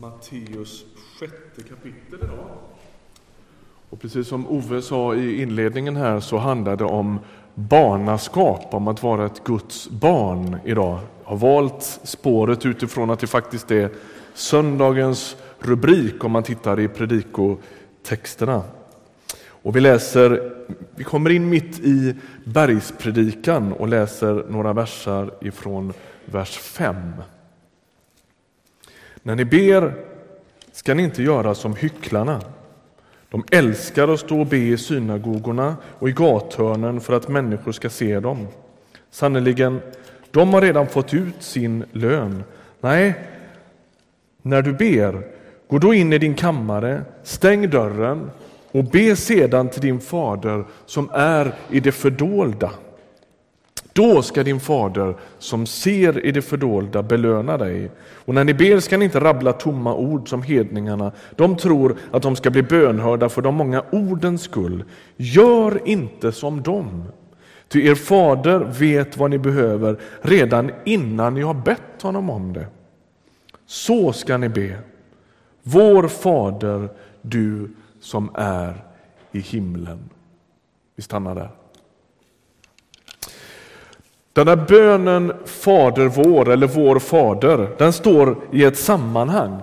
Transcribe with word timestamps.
Matteus 0.00 0.84
sjätte 1.20 1.68
kapitel 1.68 2.18
idag. 2.22 2.48
Och 3.90 4.00
precis 4.00 4.28
som 4.28 4.48
Ove 4.48 4.82
sa 4.82 5.14
i 5.14 5.42
inledningen 5.42 5.96
här 5.96 6.20
så 6.20 6.38
handlar 6.38 6.76
det 6.76 6.84
om 6.84 7.18
barnaskap, 7.54 8.74
om 8.74 8.88
att 8.88 9.02
vara 9.02 9.26
ett 9.26 9.44
Guds 9.44 9.90
barn 9.90 10.56
idag. 10.64 10.98
Jag 11.22 11.30
har 11.30 11.36
valt 11.36 12.00
spåret 12.02 12.66
utifrån 12.66 13.10
att 13.10 13.18
det 13.18 13.26
faktiskt 13.26 13.70
är 13.70 13.90
söndagens 14.34 15.36
rubrik 15.58 16.24
om 16.24 16.32
man 16.32 16.42
tittar 16.42 16.80
i 16.80 16.88
predikotexterna. 16.88 18.62
Och 19.46 19.76
vi 19.76 19.80
läser, 19.80 20.52
vi 20.94 21.04
kommer 21.04 21.30
in 21.30 21.48
mitt 21.48 21.78
i 21.78 22.14
bergspredikan 22.44 23.72
och 23.72 23.88
läser 23.88 24.44
några 24.48 24.72
versar 24.72 25.34
ifrån 25.40 25.92
vers 26.24 26.58
5. 26.58 26.96
När 29.28 29.36
ni 29.36 29.44
ber 29.44 29.94
ska 30.72 30.94
ni 30.94 31.02
inte 31.02 31.22
göra 31.22 31.54
som 31.54 31.76
hycklarna. 31.76 32.40
De 33.30 33.44
älskar 33.50 34.08
att 34.08 34.20
stå 34.20 34.40
och 34.40 34.46
be 34.46 34.56
i 34.56 34.78
synagogorna 34.78 35.76
och 35.98 36.08
i 36.08 36.12
gathörnen 36.12 37.00
för 37.00 37.12
att 37.12 37.28
människor 37.28 37.72
ska 37.72 37.90
se 37.90 38.20
dem. 38.20 38.46
Sannerligen, 39.10 39.80
de 40.30 40.54
har 40.54 40.60
redan 40.60 40.86
fått 40.86 41.14
ut 41.14 41.42
sin 41.42 41.84
lön. 41.92 42.44
Nej, 42.80 43.14
när 44.42 44.62
du 44.62 44.72
ber, 44.72 45.22
gå 45.68 45.78
då 45.78 45.94
in 45.94 46.12
i 46.12 46.18
din 46.18 46.34
kammare, 46.34 47.02
stäng 47.22 47.70
dörren 47.70 48.30
och 48.70 48.84
be 48.84 49.16
sedan 49.16 49.68
till 49.68 49.82
din 49.82 50.00
fader 50.00 50.64
som 50.86 51.10
är 51.12 51.54
i 51.70 51.80
det 51.80 51.92
fördolda. 51.92 52.70
Då 53.98 54.22
ska 54.22 54.42
din 54.42 54.60
fader 54.60 55.16
som 55.38 55.66
ser 55.66 56.26
i 56.26 56.32
det 56.32 56.42
fördolda 56.42 57.02
belöna 57.02 57.58
dig. 57.58 57.90
Och 58.24 58.34
när 58.34 58.44
ni 58.44 58.54
ber 58.54 58.80
ska 58.80 58.98
ni 58.98 59.04
inte 59.04 59.20
rabbla 59.20 59.52
tomma 59.52 59.94
ord 59.94 60.28
som 60.28 60.42
hedningarna. 60.42 61.12
De 61.36 61.56
tror 61.56 61.96
att 62.10 62.22
de 62.22 62.36
ska 62.36 62.50
bli 62.50 62.62
bönhörda 62.62 63.28
för 63.28 63.42
de 63.42 63.54
många 63.54 63.84
ordens 63.92 64.42
skull. 64.42 64.84
Gör 65.16 65.88
inte 65.88 66.32
som 66.32 66.62
dem. 66.62 67.04
Ty 67.68 67.86
er 67.86 67.94
fader 67.94 68.58
vet 68.58 69.16
vad 69.16 69.30
ni 69.30 69.38
behöver 69.38 69.98
redan 70.22 70.70
innan 70.84 71.34
ni 71.34 71.40
har 71.40 71.54
bett 71.54 72.02
honom 72.02 72.30
om 72.30 72.52
det. 72.52 72.66
Så 73.66 74.12
ska 74.12 74.36
ni 74.36 74.48
be. 74.48 74.78
Vår 75.62 76.08
fader, 76.08 76.88
du 77.22 77.70
som 78.00 78.30
är 78.34 78.84
i 79.32 79.40
himlen. 79.40 79.98
Vi 80.96 81.02
stannar 81.02 81.34
där. 81.34 81.50
Den 84.38 84.48
här 84.48 84.56
bönen 84.68 85.32
Fader 85.44 86.06
vår 86.06 86.50
eller 86.50 86.66
Vår 86.66 86.98
Fader, 86.98 87.68
den 87.78 87.92
står 87.92 88.36
i 88.52 88.64
ett 88.64 88.78
sammanhang. 88.78 89.62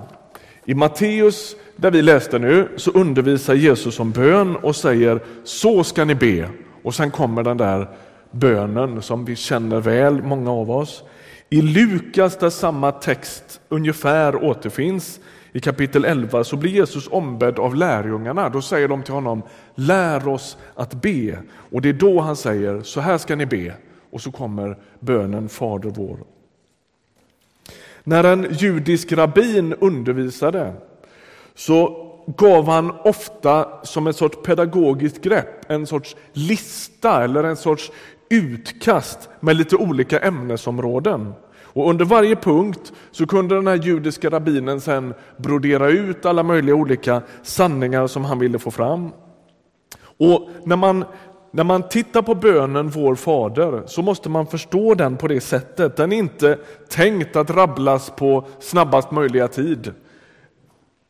I 0.66 0.73
Matteus, 0.73 1.56
där 1.76 1.92
vi 1.92 2.02
läste 2.02 2.40
nu, 2.40 2.68
så 2.76 2.92
undervisar 2.92 3.53
Jesus 3.53 4.00
om 4.00 4.12
bön 4.12 4.56
och 4.56 4.76
säger 4.76 5.20
så 5.44 5.84
ska 5.84 6.06
ni 6.06 6.16
be. 6.16 6.50
Och 6.84 6.96
sen 6.96 7.12
kommer 7.12 7.44
den 7.44 7.58
där 7.58 7.90
bönen 8.31 9.02
som 9.02 9.26
vi 9.26 9.36
känner 9.36 9.80
väl, 9.80 10.23
många 10.23 10.52
av 10.52 10.72
oss. 10.72 11.03
I 11.50 11.62
Lukas, 11.62 12.38
där 12.38 12.50
samma 12.50 12.92
text 12.92 13.62
ungefär 13.70 14.44
återfinns, 14.44 15.20
i 15.52 15.59
kapitel 15.59 16.06
11 16.06 16.44
så 16.44 16.56
blir 16.56 16.72
Jesus 16.72 17.08
ombedd 17.08 17.59
av 17.59 17.76
lärjungarna. 17.76 18.50
Då 18.50 18.62
säger 18.62 18.88
de 18.88 19.03
till 19.03 19.14
honom, 19.14 19.42
lär 19.76 20.28
oss 20.28 20.58
att 20.76 20.94
be. 20.94 21.38
Och 21.72 21.81
det 21.81 21.90
är 21.90 21.94
då 21.94 22.20
han 22.20 22.36
säger, 22.36 22.81
så 22.81 23.02
här 23.02 23.18
ska 23.18 23.36
ni 23.36 23.46
be. 23.46 23.73
Och 24.11 24.22
så 24.22 24.31
kommer 24.31 24.78
bönen 25.00 25.50
Fader 25.50 25.89
vår. 25.89 26.17
När 28.03 28.23
en 28.23 28.47
judisk 28.52 29.12
rabbin 29.12 29.73
undervisade 29.73 30.73
så 31.56 32.06
gav 32.28 32.67
han 32.67 32.92
ofta 32.92 33.67
som 33.84 34.08
ett 34.08 34.16
sorts 34.16 34.38
pedagogiskt 34.44 35.22
grepp 35.22 35.72
en 35.72 35.88
sorts 35.88 36.16
lista 36.34 37.23
eller 37.23 37.44
en 37.44 37.57
sorts 37.57 37.91
utkast 38.30 39.30
med 39.40 39.56
lite 39.56 39.75
olika 39.75 40.19
ämnesområden. 40.19 41.34
Och 41.63 41.90
under 41.90 42.06
varje 42.06 42.35
punkt 42.35 42.94
så 43.12 43.28
kunde 43.28 43.56
den 43.56 43.68
här 43.68 43.75
judiska 43.75 44.30
rabbinen 44.30 44.81
sen 44.81 45.13
brodera 45.38 45.90
ut 45.90 46.25
alla 46.25 46.44
möjliga 46.44 46.75
olika 46.75 47.22
sanningar 47.44 48.07
som 48.07 48.25
han 48.25 48.40
ville 48.40 48.59
få 48.59 48.72
fram. 48.72 49.12
Och 50.18 50.50
när 50.63 50.75
man 50.75 51.06
när 51.56 51.64
man 51.64 51.84
tittar 51.90 52.22
på 52.22 52.36
bönen 52.36 52.90
Vår 52.90 53.16
Fader 53.16 53.84
så 53.86 54.02
måste 54.02 54.30
man 54.30 54.48
förstå 54.48 54.96
den 54.96 55.18
på 55.18 55.28
det 55.28 55.42
sättet. 55.42 55.96
Den 55.96 56.12
är 56.12 56.18
inte 56.18 56.60
tänkt 56.90 57.36
att 57.36 57.50
rabblas 57.50 58.10
på 58.10 58.46
snabbast 58.60 59.12
möjliga 59.12 59.48
tid. 59.48 59.94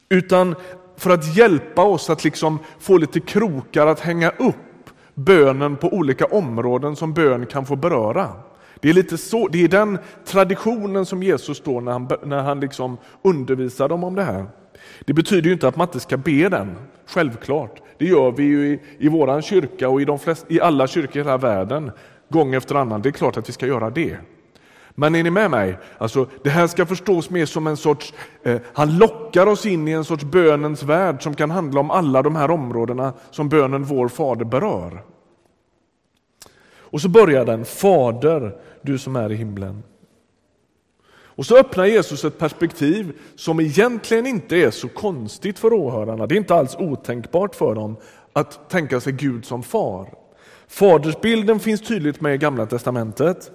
Utan 0.09 0.55
för 0.97 1.09
att 1.09 1.37
hjälpa 1.37 1.83
oss 1.83 2.09
att 2.09 2.23
liksom 2.23 2.59
få 2.79 2.97
lite 2.97 3.19
krokar 3.19 3.87
att 3.87 3.99
hänga 3.99 4.29
upp 4.29 4.89
bönen 5.13 5.75
på 5.75 5.87
olika 5.87 6.25
områden 6.25 6.95
som 6.95 7.13
bön 7.13 7.45
kan 7.45 7.65
få 7.65 7.75
beröra. 7.75 8.31
Det 8.79 8.89
är, 8.89 8.93
lite 8.93 9.17
så, 9.17 9.47
det 9.47 9.63
är 9.63 9.67
den 9.67 9.97
traditionen 10.25 11.05
som 11.05 11.23
Jesus 11.23 11.57
står 11.57 11.81
när 11.81 11.91
han, 11.91 12.09
när 12.23 12.41
han 12.41 12.59
liksom 12.59 12.97
undervisar 13.21 13.89
dem 13.89 14.03
om 14.03 14.15
det 14.15 14.23
här. 14.23 14.45
Det 15.05 15.13
betyder 15.13 15.47
ju 15.47 15.53
inte 15.53 15.67
att 15.67 15.75
man 15.75 15.87
inte 15.87 15.99
ska 15.99 16.17
be 16.17 16.49
den, 16.49 16.75
självklart. 17.05 17.81
Det 17.97 18.05
gör 18.05 18.31
vi 18.31 18.43
ju 18.43 18.67
i, 18.67 18.79
i 18.97 19.07
vår 19.07 19.41
kyrka 19.41 19.89
och 19.89 20.01
i, 20.01 20.05
de 20.05 20.19
flest, 20.19 20.45
i 20.49 20.61
alla 20.61 20.87
kyrkor 20.87 21.15
i 21.15 21.19
hela 21.19 21.37
världen, 21.37 21.91
gång 22.29 22.53
efter 22.53 22.75
annan. 22.75 23.01
Det 23.01 23.09
är 23.09 23.11
klart 23.11 23.37
att 23.37 23.49
vi 23.49 23.53
ska 23.53 23.67
göra 23.67 23.89
det. 23.89 24.17
Men 24.97 25.15
är 25.15 25.23
ni 25.23 25.29
med 25.29 25.51
mig? 25.51 25.77
Alltså, 25.97 26.27
det 26.43 26.49
här 26.49 26.67
ska 26.67 26.85
förstås 26.85 27.29
mer 27.29 27.45
som 27.45 27.67
en 27.67 27.77
sorts, 27.77 28.13
eh, 28.43 28.61
han 28.73 28.97
lockar 28.97 29.47
oss 29.47 29.65
in 29.65 29.87
i 29.87 29.91
en 29.91 30.05
sorts 30.05 30.23
bönens 30.23 30.83
värld 30.83 31.23
som 31.23 31.35
kan 31.35 31.51
handla 31.51 31.79
om 31.79 31.91
alla 31.91 32.21
de 32.21 32.35
här 32.35 32.51
områdena 32.51 33.13
som 33.31 33.49
bönen 33.49 33.83
Vår 33.83 34.07
Fader 34.07 34.45
berör. 34.45 35.03
Och 36.77 37.01
så 37.01 37.09
börjar 37.09 37.45
den, 37.45 37.65
Fader, 37.65 38.55
du 38.81 38.97
som 38.97 39.15
är 39.15 39.31
i 39.31 39.35
himlen. 39.35 39.83
Och 41.35 41.45
så 41.45 41.57
öppnar 41.57 41.85
Jesus 41.85 42.25
ett 42.25 42.37
perspektiv 42.37 43.13
som 43.35 43.59
egentligen 43.59 44.25
inte 44.25 44.55
är 44.55 44.71
så 44.71 44.87
konstigt 44.87 45.59
för 45.59 45.73
åhörarna. 45.73 46.27
Det 46.27 46.35
är 46.35 46.37
inte 46.37 46.55
alls 46.55 46.75
otänkbart 46.75 47.55
för 47.55 47.75
dem 47.75 47.97
att 48.33 48.69
tänka 48.69 48.99
sig 48.99 49.13
Gud 49.13 49.45
som 49.45 49.63
far. 49.63 50.13
Fadersbilden 50.67 51.59
finns 51.59 51.81
tydligt 51.81 52.21
med 52.21 52.35
i 52.35 52.37
Gamla 52.37 52.65
testamentet. 52.65 53.51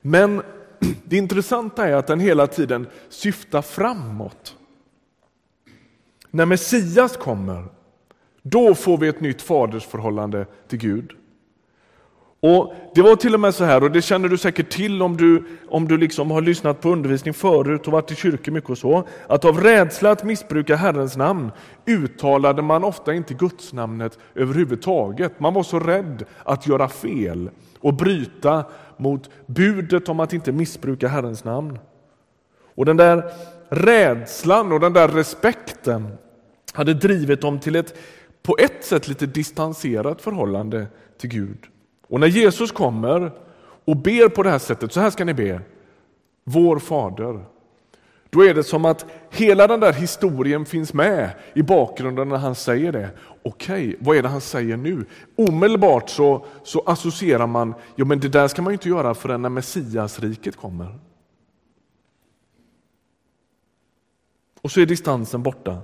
Men 0.00 0.42
det 1.04 1.16
intressanta 1.16 1.88
är 1.88 1.92
att 1.92 2.06
den 2.06 2.20
hela 2.20 2.46
tiden 2.46 2.86
syftar 3.08 3.62
framåt. 3.62 4.56
När 6.30 6.46
Messias 6.46 7.16
kommer, 7.16 7.64
då 8.42 8.74
får 8.74 8.98
vi 8.98 9.08
ett 9.08 9.20
nytt 9.20 9.42
fadersförhållande 9.42 10.46
till 10.68 10.78
Gud. 10.78 11.12
Och 12.44 12.74
Det 12.94 13.02
var 13.02 13.16
till 13.16 13.34
och 13.34 13.40
med 13.40 13.54
så 13.54 13.64
här, 13.64 13.82
och 13.82 13.90
det 13.90 14.02
känner 14.02 14.28
du 14.28 14.38
säkert 14.38 14.70
till 14.70 15.02
om 15.02 15.16
du, 15.16 15.44
om 15.68 15.88
du 15.88 15.96
liksom 15.96 16.30
har 16.30 16.40
lyssnat 16.40 16.80
på 16.80 16.88
undervisning 16.88 17.34
förut 17.34 17.86
och 17.86 17.92
varit 17.92 18.10
i 18.10 18.14
kyrkor 18.14 18.52
mycket 18.52 18.70
och 18.70 18.78
så, 18.78 19.08
att 19.26 19.44
av 19.44 19.60
rädsla 19.60 20.10
att 20.10 20.24
missbruka 20.24 20.76
Herrens 20.76 21.16
namn 21.16 21.50
uttalade 21.86 22.62
man 22.62 22.84
ofta 22.84 23.14
inte 23.14 23.34
Guds 23.34 23.72
namnet 23.72 24.18
överhuvudtaget. 24.34 25.40
Man 25.40 25.54
var 25.54 25.62
så 25.62 25.78
rädd 25.78 26.24
att 26.44 26.66
göra 26.66 26.88
fel 26.88 27.50
och 27.80 27.94
bryta 27.94 28.64
mot 28.96 29.30
budet 29.46 30.08
om 30.08 30.20
att 30.20 30.32
inte 30.32 30.52
missbruka 30.52 31.08
Herrens 31.08 31.44
namn. 31.44 31.78
Och 32.74 32.84
den 32.84 32.96
där 32.96 33.32
rädslan 33.68 34.72
och 34.72 34.80
den 34.80 34.92
där 34.92 35.08
respekten 35.08 36.08
hade 36.72 36.94
drivit 36.94 37.40
dem 37.40 37.60
till 37.60 37.76
ett 37.76 37.98
på 38.42 38.56
ett 38.58 38.84
sätt 38.84 39.08
lite 39.08 39.26
distanserat 39.26 40.22
förhållande 40.22 40.86
till 41.18 41.30
Gud. 41.30 41.71
Och 42.12 42.20
när 42.20 42.26
Jesus 42.26 42.72
kommer 42.72 43.32
och 43.84 43.96
ber 43.96 44.28
på 44.28 44.42
det 44.42 44.50
här 44.50 44.58
sättet, 44.58 44.92
så 44.92 45.00
här 45.00 45.10
ska 45.10 45.24
ni 45.24 45.34
be, 45.34 45.60
vår 46.44 46.78
fader. 46.78 47.44
Då 48.30 48.44
är 48.44 48.54
det 48.54 48.64
som 48.64 48.84
att 48.84 49.06
hela 49.30 49.66
den 49.66 49.80
där 49.80 49.92
historien 49.92 50.66
finns 50.66 50.92
med 50.92 51.30
i 51.54 51.62
bakgrunden 51.62 52.28
när 52.28 52.36
han 52.36 52.54
säger 52.54 52.92
det. 52.92 53.10
Okej, 53.42 53.96
vad 54.00 54.16
är 54.16 54.22
det 54.22 54.28
han 54.28 54.40
säger 54.40 54.76
nu? 54.76 55.04
Omedelbart 55.36 56.10
så, 56.10 56.44
så 56.62 56.82
associerar 56.86 57.46
man, 57.46 57.74
ja 57.96 58.04
men 58.04 58.20
det 58.20 58.28
där 58.28 58.48
ska 58.48 58.62
man 58.62 58.70
ju 58.70 58.74
inte 58.74 58.88
göra 58.88 59.14
förrän 59.14 59.42
när 59.42 59.48
Messiasriket 59.48 60.56
kommer. 60.56 60.98
Och 64.62 64.70
så 64.70 64.80
är 64.80 64.86
distansen 64.86 65.42
borta. 65.42 65.78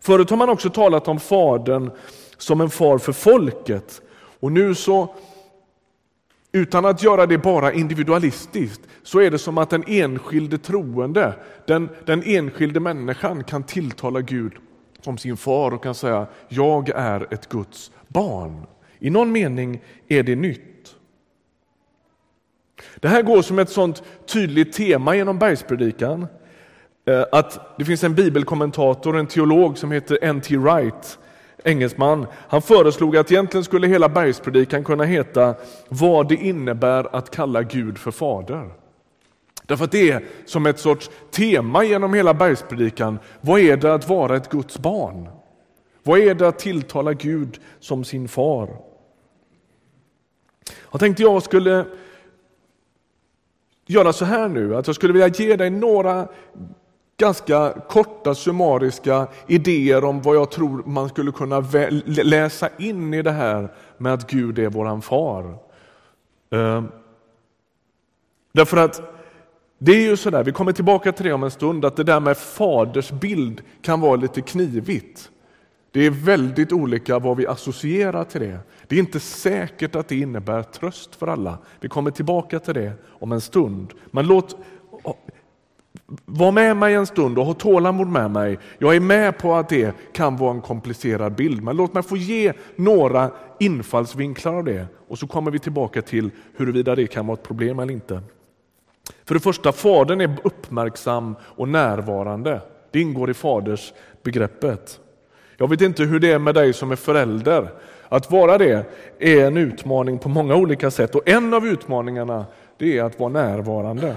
Förut 0.00 0.30
har 0.30 0.36
man 0.36 0.48
också 0.48 0.70
talat 0.70 1.08
om 1.08 1.20
Fadern 1.20 1.90
som 2.38 2.60
en 2.60 2.70
far 2.70 2.98
för 2.98 3.12
folket. 3.12 4.02
Och 4.40 4.52
nu 4.52 4.74
så 4.74 5.14
utan 6.54 6.84
att 6.84 7.02
göra 7.02 7.26
det 7.26 7.38
bara 7.38 7.72
individualistiskt 7.72 8.80
så 9.02 9.20
är 9.20 9.30
det 9.30 9.38
som 9.38 9.58
att 9.58 9.70
den 9.70 9.84
enskilde 9.86 10.58
troende, 10.58 11.34
den, 11.66 11.88
den 12.04 12.22
enskilde 12.22 12.80
människan 12.80 13.44
kan 13.44 13.62
tilltala 13.62 14.20
Gud 14.20 14.52
som 15.00 15.18
sin 15.18 15.36
far 15.36 15.70
och 15.74 15.82
kan 15.82 15.94
säga 15.94 16.26
jag 16.48 16.88
är 16.88 17.34
ett 17.34 17.48
Guds 17.48 17.90
barn. 18.08 18.66
I 18.98 19.10
någon 19.10 19.32
mening 19.32 19.82
är 20.08 20.22
det 20.22 20.36
nytt. 20.36 20.96
Det 22.96 23.08
här 23.08 23.22
går 23.22 23.42
som 23.42 23.58
ett 23.58 23.70
sånt 23.70 24.02
tydligt 24.26 24.72
tema 24.72 25.16
genom 25.16 25.38
bergspredikan. 25.38 26.26
Eh, 27.06 27.24
att 27.32 27.78
det 27.78 27.84
finns 27.84 28.04
en 28.04 28.14
bibelkommentator, 28.14 29.16
en 29.16 29.26
teolog 29.26 29.78
som 29.78 29.92
heter 29.92 30.18
N.T. 30.22 30.56
Wright, 30.56 31.18
engelsman. 31.64 32.26
Han 32.48 32.62
föreslog 32.62 33.16
att 33.16 33.32
egentligen 33.32 33.64
skulle 33.64 33.86
hela 33.86 34.08
bergspredikan 34.08 34.84
kunna 34.84 35.04
heta 35.04 35.54
Vad 35.88 36.28
det 36.28 36.34
innebär 36.36 37.16
att 37.16 37.30
kalla 37.30 37.62
Gud 37.62 37.98
för 37.98 38.10
fader. 38.10 38.70
Därför 39.66 39.84
att 39.84 39.92
det 39.92 40.10
är 40.10 40.24
som 40.44 40.66
ett 40.66 40.78
sorts 40.78 41.10
tema 41.30 41.84
genom 41.84 42.14
hela 42.14 42.34
bergspredikan. 42.34 43.18
Vad 43.40 43.60
är 43.60 43.76
det 43.76 43.94
att 43.94 44.08
vara 44.08 44.36
ett 44.36 44.50
Guds 44.50 44.78
barn? 44.78 45.28
Vad 46.02 46.18
är 46.18 46.34
det 46.34 46.48
att 46.48 46.58
tilltala 46.58 47.12
Gud 47.12 47.60
som 47.80 48.04
sin 48.04 48.28
far? 48.28 48.76
Jag 50.90 51.00
tänkte 51.00 51.22
jag 51.22 51.42
skulle 51.42 51.84
göra 53.86 54.12
så 54.12 54.24
här 54.24 54.48
nu, 54.48 54.76
att 54.76 54.86
jag 54.86 54.96
skulle 54.96 55.12
vilja 55.12 55.28
ge 55.28 55.56
dig 55.56 55.70
några 55.70 56.28
ganska 57.16 57.74
korta 57.88 58.34
summariska 58.34 59.26
idéer 59.46 60.04
om 60.04 60.22
vad 60.22 60.36
jag 60.36 60.50
tror 60.50 60.82
man 60.86 61.08
skulle 61.08 61.32
kunna 61.32 61.60
läsa 62.06 62.68
in 62.78 63.14
i 63.14 63.22
det 63.22 63.30
här 63.30 63.72
med 63.98 64.14
att 64.14 64.30
Gud 64.30 64.58
är 64.58 64.68
våran 64.68 65.02
far. 65.02 65.58
Ehm, 66.50 66.88
därför 68.52 68.76
att 68.76 69.14
det 69.78 69.92
är 69.92 70.00
ju 70.00 70.16
sådär, 70.16 70.44
vi 70.44 70.52
kommer 70.52 70.72
tillbaka 70.72 71.12
till 71.12 71.26
det 71.26 71.32
om 71.32 71.42
en 71.42 71.50
stund, 71.50 71.84
att 71.84 71.96
det 71.96 72.04
där 72.04 72.20
med 72.20 72.36
faders 72.36 73.10
bild 73.10 73.62
kan 73.82 74.00
vara 74.00 74.16
lite 74.16 74.40
knivigt. 74.40 75.30
Det 75.90 76.06
är 76.06 76.10
väldigt 76.10 76.72
olika 76.72 77.18
vad 77.18 77.36
vi 77.36 77.46
associerar 77.46 78.24
till 78.24 78.40
det. 78.40 78.58
Det 78.88 78.96
är 78.96 79.00
inte 79.00 79.20
säkert 79.20 79.94
att 79.94 80.08
det 80.08 80.16
innebär 80.16 80.62
tröst 80.62 81.14
för 81.14 81.26
alla. 81.26 81.58
Vi 81.80 81.88
kommer 81.88 82.10
tillbaka 82.10 82.58
till 82.58 82.74
det 82.74 82.92
om 83.08 83.32
en 83.32 83.40
stund. 83.40 83.92
Men 84.10 84.26
låt 84.26 84.56
var 86.24 86.52
med 86.52 86.76
mig 86.76 86.94
en 86.94 87.06
stund 87.06 87.38
och 87.38 87.46
ha 87.46 87.54
tålamod 87.54 88.08
med 88.08 88.30
mig. 88.30 88.58
Jag 88.78 88.96
är 88.96 89.00
med 89.00 89.38
på 89.38 89.54
att 89.54 89.68
det 89.68 89.96
kan 90.12 90.36
vara 90.36 90.50
en 90.50 90.60
komplicerad 90.60 91.34
bild, 91.34 91.62
men 91.62 91.76
låt 91.76 91.94
mig 91.94 92.02
få 92.02 92.16
ge 92.16 92.52
några 92.76 93.30
infallsvinklar 93.60 94.54
av 94.54 94.64
det 94.64 94.86
och 95.08 95.18
så 95.18 95.26
kommer 95.26 95.50
vi 95.50 95.58
tillbaka 95.58 96.02
till 96.02 96.30
huruvida 96.56 96.94
det 96.94 97.06
kan 97.06 97.26
vara 97.26 97.34
ett 97.34 97.42
problem 97.42 97.78
eller 97.78 97.92
inte. 97.92 98.20
För 99.24 99.34
det 99.34 99.40
första, 99.40 99.72
Fadern 99.72 100.20
är 100.20 100.36
uppmärksam 100.44 101.36
och 101.42 101.68
närvarande. 101.68 102.60
Det 102.90 103.00
ingår 103.00 103.30
i 103.30 103.34
faders 103.34 103.92
begreppet. 104.22 105.00
Jag 105.56 105.70
vet 105.70 105.80
inte 105.80 106.02
hur 106.02 106.20
det 106.20 106.32
är 106.32 106.38
med 106.38 106.54
dig 106.54 106.72
som 106.72 106.90
är 106.92 106.96
förälder. 106.96 107.68
Att 108.08 108.30
vara 108.30 108.58
det 108.58 108.86
är 109.18 109.46
en 109.46 109.56
utmaning 109.56 110.18
på 110.18 110.28
många 110.28 110.56
olika 110.56 110.90
sätt 110.90 111.14
och 111.14 111.28
en 111.28 111.54
av 111.54 111.66
utmaningarna 111.66 112.46
det 112.78 112.98
är 112.98 113.04
att 113.04 113.20
vara 113.20 113.32
närvarande. 113.32 114.16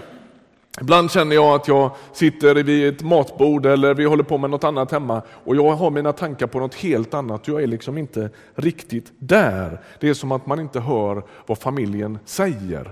Ibland 0.82 1.12
känner 1.12 1.36
jag 1.36 1.56
att 1.56 1.68
jag 1.68 1.92
sitter 2.12 2.56
vid 2.56 2.88
ett 2.88 3.04
matbord 3.04 3.66
eller 3.66 3.94
vi 3.94 4.06
håller 4.06 4.24
på 4.24 4.38
med 4.38 4.50
något 4.50 4.64
annat 4.64 4.92
hemma 4.92 5.22
och 5.30 5.56
jag 5.56 5.72
har 5.72 5.90
mina 5.92 6.14
tankar 6.14 6.48
på 6.48 6.60
något 6.60 6.76
helt 6.76 7.14
annat. 7.14 7.48
Jag 7.48 7.64
är 7.64 7.68
liksom 7.68 7.98
inte 7.98 8.30
riktigt 8.56 9.12
där. 9.20 9.82
Det 10.00 10.10
är 10.10 10.14
som 10.14 10.32
att 10.32 10.46
man 10.46 10.60
inte 10.60 10.80
hör 10.80 11.24
vad 11.46 11.58
familjen 11.58 12.20
säger. 12.26 12.92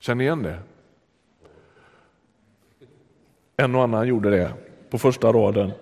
Känner 0.00 0.18
ni 0.18 0.24
igen 0.24 0.42
det? 0.42 0.58
En 3.56 3.74
och 3.74 3.82
annan 3.82 4.08
gjorde 4.08 4.30
det 4.30 4.52
på 4.90 4.98
första 4.98 5.32
raden. 5.32 5.72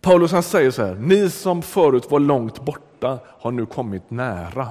Paulus 0.00 0.32
han 0.32 0.42
säger 0.42 0.70
så 0.70 0.84
här, 0.84 0.94
ni 0.94 1.30
som 1.30 1.62
förut 1.62 2.10
var 2.10 2.20
långt 2.20 2.64
borta 2.64 3.18
har 3.26 3.50
nu 3.50 3.66
kommit 3.66 4.10
nära. 4.10 4.68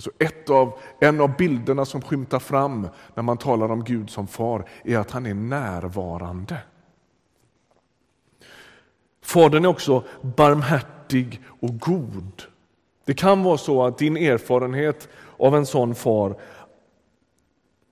Alltså 0.00 0.10
ett 0.18 0.50
av, 0.50 0.78
en 1.00 1.20
av 1.20 1.36
bilderna 1.36 1.84
som 1.84 2.02
skymtar 2.02 2.38
fram 2.38 2.88
när 3.14 3.22
man 3.22 3.36
talar 3.36 3.70
om 3.70 3.84
Gud 3.84 4.10
som 4.10 4.26
far 4.26 4.64
är 4.84 4.98
att 4.98 5.10
han 5.10 5.26
är 5.26 5.34
närvarande. 5.34 6.56
Fadern 9.22 9.64
är 9.64 9.68
också 9.68 10.04
barmhärtig 10.22 11.40
och 11.60 11.78
god. 11.78 12.42
Det 13.04 13.14
kan 13.14 13.42
vara 13.42 13.58
så 13.58 13.84
att 13.84 13.98
din 13.98 14.16
erfarenhet 14.16 15.08
av 15.38 15.56
en 15.56 15.66
sån 15.66 15.94
far 15.94 16.36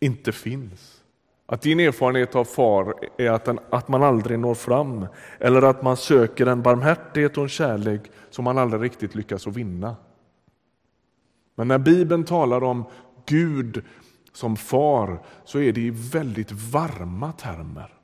inte 0.01 0.33
finns. 0.33 1.03
Att 1.47 1.63
din 1.63 1.81
erfarenhet 1.81 2.37
av 2.37 2.45
far 2.45 2.95
är 3.17 3.31
att, 3.31 3.45
den, 3.45 3.59
att 3.71 3.89
man 3.89 4.03
aldrig 4.03 4.39
når 4.39 4.55
fram 4.55 5.07
eller 5.41 5.63
att 5.63 5.83
man 5.83 5.97
söker 5.97 6.47
en 6.47 6.63
barmhärtighet 6.63 7.37
och 7.37 7.43
en 7.43 7.49
kärlek 7.49 8.01
som 8.31 8.45
man 8.45 8.59
aldrig 8.59 8.83
riktigt 8.83 9.15
lyckas 9.15 9.47
att 9.47 9.57
vinna. 9.57 9.97
Men 11.59 11.69
när 11.69 11.79
Bibeln 11.79 12.25
talar 12.25 12.65
om 12.65 12.85
Gud 13.27 13.85
som 14.33 14.57
far 14.57 15.23
så 15.45 15.59
är 15.61 15.73
det 15.73 15.81
i 15.81 15.91
väldigt 15.91 16.53
varma 16.53 17.33
termer. 17.33 17.95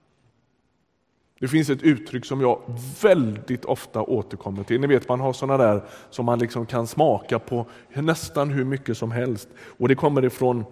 Det 1.41 1.49
finns 1.49 1.71
ett 1.71 1.83
uttryck 1.83 2.25
som 2.25 2.41
jag 2.41 2.61
väldigt 3.03 3.65
ofta 3.65 4.03
återkommer 4.03 4.63
till. 4.63 4.81
Ni 4.81 4.87
vet 4.87 5.09
man 5.09 5.21
har 5.21 5.33
sådana 5.33 5.65
där 5.65 5.85
som 6.11 6.27
man 6.27 6.39
liksom 6.39 6.67
kan 6.67 6.87
smaka 6.87 7.39
på 7.39 7.67
nästan 7.95 8.51
hur 8.51 8.65
mycket 8.65 8.99
som 8.99 9.11
helst. 9.11 9.49
Och 9.79 9.89
Det 9.89 9.95
kommer 9.95 10.25
ifrån 10.25 10.65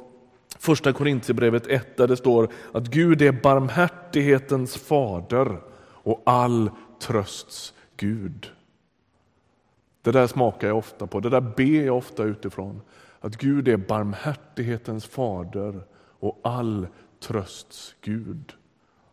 första 0.59 0.93
Korintierbrevet 0.93 1.67
1 1.67 1.97
där 1.97 2.09
det 2.09 2.17
står 2.17 2.49
att 2.73 2.87
Gud 2.87 3.23
är 3.23 3.33
barmhärtighetens 3.33 4.77
fader 4.77 5.61
och 5.85 6.23
all 6.27 6.71
trösts 7.01 7.75
Gud. 7.97 8.51
Det 10.03 10.13
där 10.13 10.27
smakar 10.27 10.69
jag 10.69 10.79
ofta 10.79 11.07
på, 11.07 11.21
det 11.21 11.31
där 11.31 11.41
ber 11.41 11.87
jag 11.87 11.97
ofta 11.97 12.23
utifrån. 12.23 12.81
Att 13.21 13.37
Gud 13.37 13.69
är 13.69 13.77
barmhärtighetens 13.77 15.07
fader 15.07 15.85
och 16.21 16.41
all 16.43 16.87
trösts 17.21 17.95
Gud. 18.01 18.53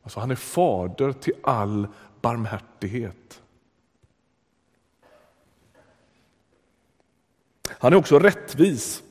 Alltså 0.04 0.20
han 0.20 0.32
är 0.32 0.36
fader 0.36 1.12
till 1.12 1.34
all 1.44 1.88
barmhärtighet. 2.22 3.42
Han 7.70 7.94
är 7.94 7.98
också 7.98 8.20
rättvis. 8.20 9.04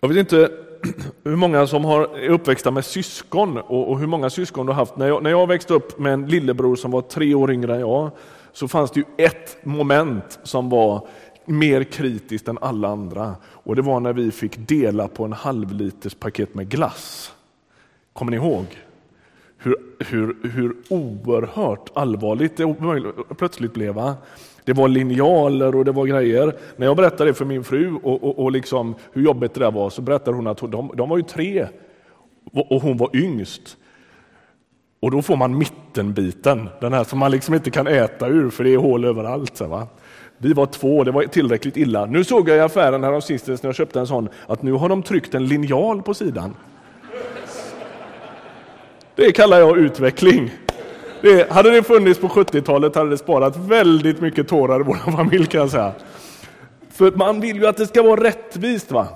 Jag 0.00 0.08
vet 0.08 0.18
inte 0.18 0.50
hur 1.24 1.36
många 1.36 1.66
som 1.66 1.84
har, 1.84 2.18
är 2.18 2.28
uppväxta 2.28 2.70
med 2.70 2.84
syskon 2.84 3.58
och, 3.58 3.90
och 3.90 3.98
hur 3.98 4.06
många 4.06 4.30
syskon 4.30 4.66
du 4.66 4.72
har 4.72 4.80
haft. 4.80 4.96
När 4.96 5.06
jag, 5.06 5.22
när 5.22 5.30
jag 5.30 5.46
växte 5.46 5.74
upp 5.74 5.98
med 5.98 6.12
en 6.12 6.26
lillebror 6.26 6.76
som 6.76 6.90
var 6.90 7.02
tre 7.02 7.34
år 7.34 7.52
yngre 7.52 7.74
än 7.74 7.80
jag 7.80 8.10
så 8.56 8.68
fanns 8.68 8.90
det 8.90 9.00
ju 9.00 9.06
ett 9.16 9.64
moment 9.64 10.38
som 10.42 10.68
var 10.68 11.08
mer 11.44 11.84
kritiskt 11.84 12.48
än 12.48 12.58
alla 12.60 12.88
andra 12.88 13.34
och 13.44 13.76
det 13.76 13.82
var 13.82 14.00
när 14.00 14.12
vi 14.12 14.30
fick 14.30 14.68
dela 14.68 15.08
på 15.08 15.24
en 15.24 15.32
halvliters 15.32 16.14
paket 16.14 16.54
med 16.54 16.68
glass. 16.68 17.32
Kommer 18.12 18.30
ni 18.30 18.36
ihåg? 18.36 18.64
Hur, 19.58 19.76
hur, 19.98 20.36
hur 20.42 20.76
oerhört 20.88 21.90
allvarligt 21.94 22.56
det 22.56 22.74
plötsligt 23.38 23.74
blev. 23.74 23.94
Va? 23.94 24.14
Det 24.64 24.72
var 24.72 24.88
linjaler 24.88 25.74
och 25.74 25.84
det 25.84 25.92
var 25.92 26.06
grejer. 26.06 26.56
När 26.76 26.86
jag 26.86 26.96
berättade 26.96 27.30
det 27.30 27.34
för 27.34 27.44
min 27.44 27.64
fru 27.64 27.94
och, 28.02 28.24
och, 28.24 28.38
och 28.38 28.52
liksom 28.52 28.94
hur 29.12 29.22
jobbigt 29.22 29.54
det 29.54 29.60
där 29.60 29.70
var 29.70 29.90
så 29.90 30.02
berättade 30.02 30.36
hon 30.36 30.46
att 30.46 30.58
de, 30.58 30.92
de 30.94 31.08
var 31.08 31.16
ju 31.16 31.22
tre 31.22 31.66
och 32.52 32.82
hon 32.82 32.96
var 32.96 33.16
yngst. 33.16 33.76
Och 35.00 35.10
då 35.10 35.22
får 35.22 35.36
man 35.36 35.58
mittenbiten, 35.58 36.68
den 36.80 36.92
här 36.92 37.04
som 37.04 37.18
man 37.18 37.30
liksom 37.30 37.54
inte 37.54 37.70
kan 37.70 37.86
äta 37.86 38.28
ur 38.28 38.50
för 38.50 38.64
det 38.64 38.74
är 38.74 38.78
hål 38.78 39.04
överallt. 39.04 39.56
Så, 39.56 39.66
va? 39.66 39.86
Vi 40.38 40.52
var 40.52 40.66
två, 40.66 41.04
det 41.04 41.10
var 41.10 41.22
tillräckligt 41.22 41.76
illa. 41.76 42.06
Nu 42.06 42.24
såg 42.24 42.48
jag 42.48 42.56
i 42.56 42.60
affären 42.60 43.04
här 43.04 43.20
sistens 43.20 43.62
när 43.62 43.68
jag 43.68 43.76
köpte 43.76 44.00
en 44.00 44.06
sån 44.06 44.28
att 44.46 44.62
nu 44.62 44.72
har 44.72 44.88
de 44.88 45.02
tryckt 45.02 45.34
en 45.34 45.46
linjal 45.46 46.02
på 46.02 46.14
sidan. 46.14 46.54
Det 49.14 49.32
kallar 49.32 49.58
jag 49.58 49.78
utveckling. 49.78 50.50
Det, 51.22 51.50
hade 51.50 51.70
det 51.70 51.82
funnits 51.82 52.20
på 52.20 52.28
70-talet 52.28 52.94
hade 52.94 53.10
det 53.10 53.18
sparat 53.18 53.56
väldigt 53.56 54.20
mycket 54.20 54.48
tårar 54.48 54.80
i 54.80 54.82
vår 54.82 54.94
familj 55.16 55.46
kan 55.46 55.60
jag 55.60 55.70
säga. 55.70 55.92
För 56.90 57.10
man 57.10 57.40
vill 57.40 57.56
ju 57.56 57.66
att 57.66 57.76
det 57.76 57.86
ska 57.86 58.02
vara 58.02 58.24
rättvist, 58.24 58.92
va? 58.92 59.08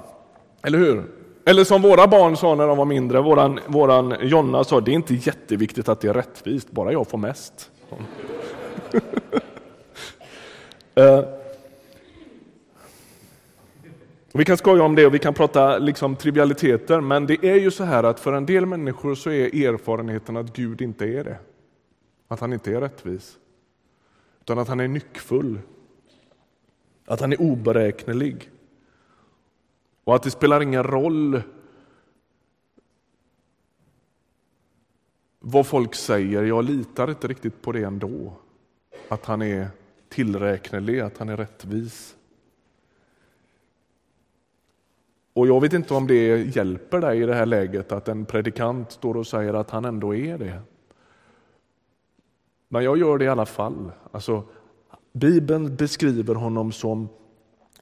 Eller 0.62 0.78
hur? 0.78 1.04
Eller 1.44 1.64
som 1.64 1.82
våra 1.82 2.06
barn 2.06 2.36
sa 2.36 2.54
när 2.54 2.66
de 2.66 2.78
var 2.78 2.84
mindre, 2.84 3.20
våran, 3.20 3.60
våran 3.66 4.14
Jonna 4.20 4.64
sa, 4.64 4.80
det 4.80 4.90
är 4.90 4.94
inte 4.94 5.14
jätteviktigt 5.14 5.88
att 5.88 6.00
det 6.00 6.08
är 6.08 6.14
rättvist, 6.14 6.70
bara 6.70 6.92
jag 6.92 7.08
får 7.08 7.18
mest. 7.18 7.70
uh, 10.98 11.20
vi 14.32 14.44
kan 14.44 14.56
skoja 14.56 14.82
om 14.82 14.94
det 14.94 15.06
och 15.06 15.14
vi 15.14 15.18
kan 15.18 15.34
prata 15.34 15.78
liksom 15.78 16.16
trivialiteter, 16.16 17.00
men 17.00 17.26
det 17.26 17.44
är 17.44 17.56
ju 17.56 17.70
så 17.70 17.84
här 17.84 18.04
att 18.04 18.20
för 18.20 18.32
en 18.32 18.46
del 18.46 18.66
människor 18.66 19.14
så 19.14 19.30
är 19.30 19.66
erfarenheten 19.66 20.36
att 20.36 20.56
Gud 20.56 20.80
inte 20.80 21.04
är 21.04 21.24
det. 21.24 21.38
Att 22.28 22.40
han 22.40 22.52
inte 22.52 22.72
är 22.72 22.80
rättvis, 22.80 23.38
utan 24.40 24.58
att 24.58 24.68
han 24.68 24.80
är 24.80 24.88
nyckfull. 24.88 25.58
Att 27.06 27.20
han 27.20 27.32
är 27.32 27.40
oberäknelig. 27.40 28.50
Och 30.10 30.16
att 30.16 30.22
det 30.22 30.30
spelar 30.30 30.60
ingen 30.60 30.82
roll 30.82 31.42
vad 35.38 35.66
folk 35.66 35.94
säger, 35.94 36.42
jag 36.42 36.64
litar 36.64 37.10
inte 37.10 37.28
riktigt 37.28 37.62
på 37.62 37.72
det 37.72 37.82
ändå. 37.82 38.32
Att 39.08 39.26
han 39.26 39.42
är 39.42 39.68
tillräknelig, 40.08 41.00
att 41.00 41.18
han 41.18 41.28
är 41.28 41.36
rättvis. 41.36 42.16
Och 45.32 45.46
jag 45.46 45.60
vet 45.60 45.72
inte 45.72 45.94
om 45.94 46.06
det 46.06 46.56
hjälper 46.56 47.00
dig 47.00 47.22
i 47.22 47.26
det 47.26 47.34
här 47.34 47.46
läget 47.46 47.92
att 47.92 48.08
en 48.08 48.24
predikant 48.24 48.92
står 48.92 49.16
och 49.16 49.26
säger 49.26 49.54
att 49.54 49.70
han 49.70 49.84
ändå 49.84 50.14
är 50.14 50.38
det. 50.38 50.62
Men 52.68 52.84
jag 52.84 52.98
gör 52.98 53.18
det 53.18 53.24
i 53.24 53.28
alla 53.28 53.46
fall. 53.46 53.92
Alltså, 54.12 54.44
Bibeln 55.12 55.76
beskriver 55.76 56.34
honom 56.34 56.72
som 56.72 57.08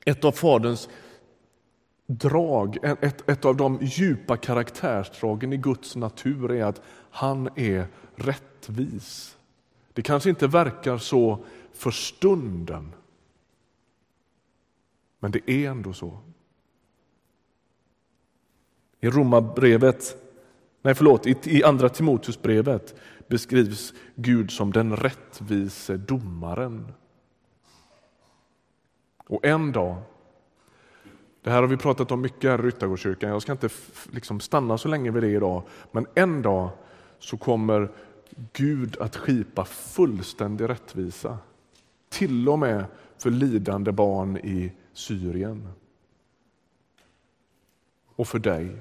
ett 0.04 0.25
av 0.25 0.32
Faderns 0.32 0.88
drag, 2.11 2.79
ett, 2.83 3.29
ett 3.29 3.45
av 3.45 3.57
de 3.57 3.79
djupa 3.83 4.37
karaktärsdragen 4.37 5.53
i 5.53 5.57
Guds 5.57 5.97
natur 5.97 6.53
är 6.53 6.65
att 6.65 6.83
han 7.11 7.49
är 7.57 7.87
rättvis. 8.15 9.37
Det 9.93 10.03
kanske 10.03 10.31
inte 10.31 10.47
verkar 10.47 10.99
så 10.99 11.45
för 11.73 11.91
stunden, 11.91 12.95
men 15.19 15.31
det 15.31 15.50
är 15.50 15.71
ändå 15.71 15.93
så. 15.93 16.19
I 19.00 19.11
Romarbrevet, 19.11 20.17
nej 20.83 20.95
förlåt, 20.95 21.47
i 21.47 21.65
Andra 21.65 21.88
Timoteusbrevet 21.88 22.95
beskrivs 23.27 23.95
Gud 24.15 24.50
som 24.50 24.73
den 24.73 24.97
rättvise 24.97 25.97
domaren. 25.97 26.93
Och 29.27 29.45
en 29.45 29.73
dag, 29.73 30.03
det 31.42 31.50
här 31.50 31.61
har 31.61 31.68
vi 31.68 31.76
pratat 31.76 32.12
om 32.12 32.21
mycket 32.21 32.50
här 32.50 32.59
i 32.59 32.62
Ryttargårdskyrkan, 32.62 33.30
jag 33.30 33.42
ska 33.42 33.52
inte 33.52 33.68
liksom 34.11 34.40
stanna 34.40 34.78
så 34.78 34.88
länge 34.88 35.11
vid 35.11 35.23
det 35.23 35.28
idag, 35.30 35.62
men 35.92 36.07
en 36.14 36.42
dag 36.42 36.71
så 37.18 37.37
kommer 37.37 37.88
Gud 38.52 38.97
att 39.00 39.16
skipa 39.16 39.64
fullständig 39.64 40.68
rättvisa. 40.68 41.38
Till 42.09 42.49
och 42.49 42.59
med 42.59 42.85
för 43.18 43.30
lidande 43.30 43.92
barn 43.92 44.37
i 44.37 44.73
Syrien. 44.92 45.68
Och 48.16 48.28
för 48.28 48.38
dig. 48.38 48.76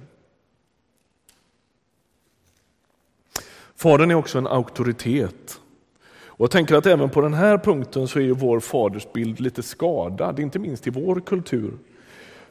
Fadern 3.75 4.11
är 4.11 4.15
också 4.15 4.37
en 4.37 4.47
auktoritet. 4.47 5.61
Och 6.09 6.43
jag 6.43 6.51
tänker 6.51 6.75
att 6.75 6.85
även 6.85 7.09
på 7.09 7.21
den 7.21 7.33
här 7.33 7.57
punkten 7.57 8.07
så 8.07 8.19
är 8.19 8.31
vår 8.31 8.59
fadersbild 8.59 9.39
lite 9.39 9.63
skadad, 9.63 10.39
inte 10.39 10.59
minst 10.59 10.87
i 10.87 10.89
vår 10.89 11.19
kultur. 11.19 11.77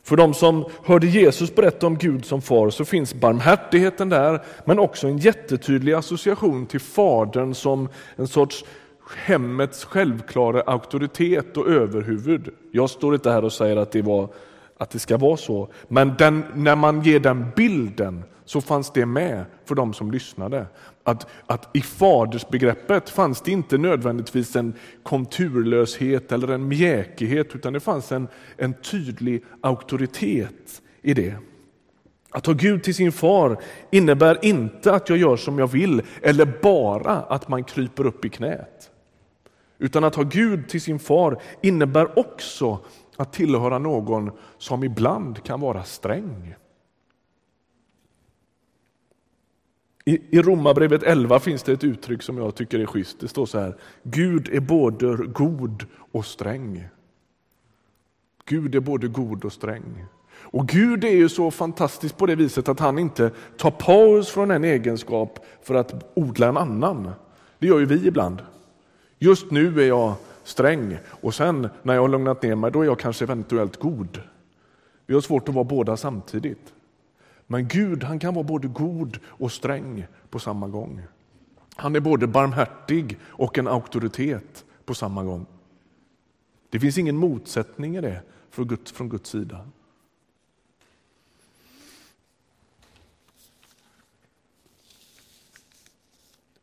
För 0.07 0.17
de 0.17 0.35
som 0.35 0.65
hörde 0.85 1.07
Jesus 1.07 1.55
berätta 1.55 1.87
om 1.87 1.99
Gud 1.99 2.25
som 2.25 2.43
far 2.43 2.71
så 2.71 2.85
finns 2.85 3.15
barmhärtigheten 3.15 4.09
där, 4.09 4.43
men 4.65 4.79
också 4.79 5.07
en 5.07 5.19
jättetydlig 5.19 5.93
association 5.93 6.67
till 6.67 6.81
fadern 6.81 7.55
som 7.55 7.89
en 8.17 8.27
sorts 8.27 8.65
hemmets 9.17 9.85
självklara 9.85 10.61
auktoritet 10.61 11.57
och 11.57 11.69
överhuvud. 11.69 12.49
Jag 12.71 12.91
står 12.91 13.15
inte 13.15 13.31
här 13.31 13.45
och 13.45 13.53
säger 13.53 13.77
att 13.77 13.93
det, 13.93 14.03
var, 14.03 14.29
att 14.79 14.91
det 14.91 14.99
ska 14.99 15.17
vara 15.17 15.37
så, 15.37 15.69
men 15.89 16.15
den, 16.19 16.45
när 16.55 16.77
man 16.77 17.03
ger 17.03 17.21
den 17.21 17.47
bilden 17.57 18.25
så 18.45 18.61
fanns 18.61 18.91
det 18.91 19.07
med 19.07 19.45
för 19.65 19.75
de 19.75 19.95
som 19.95 20.11
lyssnade. 20.11 20.67
Att, 21.07 21.27
att 21.47 21.77
i 21.77 21.81
fadersbegreppet 21.81 23.11
fanns 23.11 23.41
det 23.41 23.51
inte 23.51 23.79
nödvändigtvis 23.79 24.57
en 24.57 24.75
konturlöshet 25.03 26.33
eller 26.33 26.49
en 26.49 26.69
mjäkighet 26.69 27.55
utan 27.55 27.73
det 27.73 27.81
fanns 27.81 28.13
en, 28.13 28.29
en 28.57 28.75
tydlig 28.75 29.45
auktoritet 29.61 30.83
i 31.03 31.15
det. 31.15 31.37
Att 32.31 32.47
ha 32.47 32.53
Gud 32.53 32.83
till 32.83 32.95
sin 32.95 33.13
far 33.13 33.63
innebär 33.91 34.45
inte 34.45 34.95
att 34.95 35.09
jag 35.09 35.19
gör 35.19 35.37
som 35.37 35.59
jag 35.59 35.67
vill 35.67 36.03
eller 36.23 36.59
bara 36.63 37.13
att 37.13 37.49
man 37.49 37.65
kryper 37.65 38.07
upp 38.07 38.25
i 38.25 38.29
knät. 38.29 38.91
Utan 39.79 40.05
att 40.05 40.15
ha 40.15 40.23
Gud 40.23 40.69
till 40.69 40.81
sin 40.81 40.99
far 40.99 41.43
innebär 41.63 42.19
också 42.19 42.79
att 43.17 43.33
tillhöra 43.33 43.79
någon 43.79 44.31
som 44.59 44.85
ibland 44.85 45.43
kan 45.45 45.61
vara 45.61 45.85
sträng. 45.85 46.55
I, 50.09 50.21
I 50.31 50.43
Romarbrevet 50.43 51.03
11 51.03 51.41
finns 51.41 51.63
det 51.63 51.73
ett 51.73 51.85
uttryck 51.85 52.23
som 52.23 52.39
jag 52.39 52.55
tycker 52.55 52.79
är 52.79 52.87
schysst. 52.87 53.21
Det 53.21 53.29
står 53.29 53.47
så 53.47 53.59
här, 53.59 53.77
Gud 54.03 54.49
är 54.53 54.61
både 54.61 55.17
god 55.17 55.85
och 56.13 56.27
sträng. 56.27 56.89
Gud 58.45 58.75
är 58.75 58.81
både 58.81 59.09
god 59.09 59.45
och 59.45 59.53
sträng. 59.53 60.05
Och 60.33 60.69
Gud 60.69 61.05
är 61.05 61.11
ju 61.11 61.29
så 61.29 61.51
fantastisk 61.51 62.17
på 62.17 62.27
det 62.27 62.35
viset 62.35 62.69
att 62.69 62.81
han 62.81 62.99
inte 62.99 63.31
tar 63.57 63.71
paus 63.71 64.29
från 64.29 64.51
en 64.51 64.65
egenskap 64.65 65.47
för 65.63 65.75
att 65.75 66.13
odla 66.15 66.49
en 66.49 66.57
annan. 66.57 67.11
Det 67.59 67.67
gör 67.67 67.79
ju 67.79 67.87
vi 67.87 68.07
ibland. 68.07 68.43
Just 69.19 69.51
nu 69.51 69.83
är 69.83 69.89
jag 69.89 70.15
sträng 70.45 70.99
och 71.09 71.35
sen 71.35 71.69
när 71.83 71.95
jag 71.95 72.01
har 72.01 72.09
lugnat 72.09 72.43
ner 72.43 72.55
mig 72.55 72.71
då 72.71 72.81
är 72.81 72.85
jag 72.85 72.99
kanske 72.99 73.25
eventuellt 73.25 73.77
god. 73.77 74.21
Vi 75.07 75.15
har 75.15 75.21
svårt 75.21 75.49
att 75.49 75.55
vara 75.55 75.65
båda 75.65 75.97
samtidigt. 75.97 76.73
Men 77.47 77.69
Gud 77.69 78.05
han 78.05 78.19
kan 78.19 78.35
vara 78.35 78.45
både 78.45 78.69
god 78.69 79.19
och 79.27 79.53
sträng 79.53 80.07
på 80.31 80.39
samma 80.39 80.69
gång. 80.69 81.03
Han 81.77 81.97
är 81.97 82.01
både 82.01 82.27
barmhärtig 82.27 83.19
och 83.23 83.59
en 83.59 83.69
auktoritet 83.69 84.65
på 84.85 84.95
samma 84.95 85.25
gång. 85.25 85.47
Det 86.71 86.81
finns 86.81 86.99
ingen 86.99 87.17
motsättning 87.17 87.97
i 87.97 88.01
det 88.01 88.23
från 88.51 88.69
Guds, 88.69 88.93
från 88.93 89.09
Guds 89.09 89.31
sida. 89.31 89.69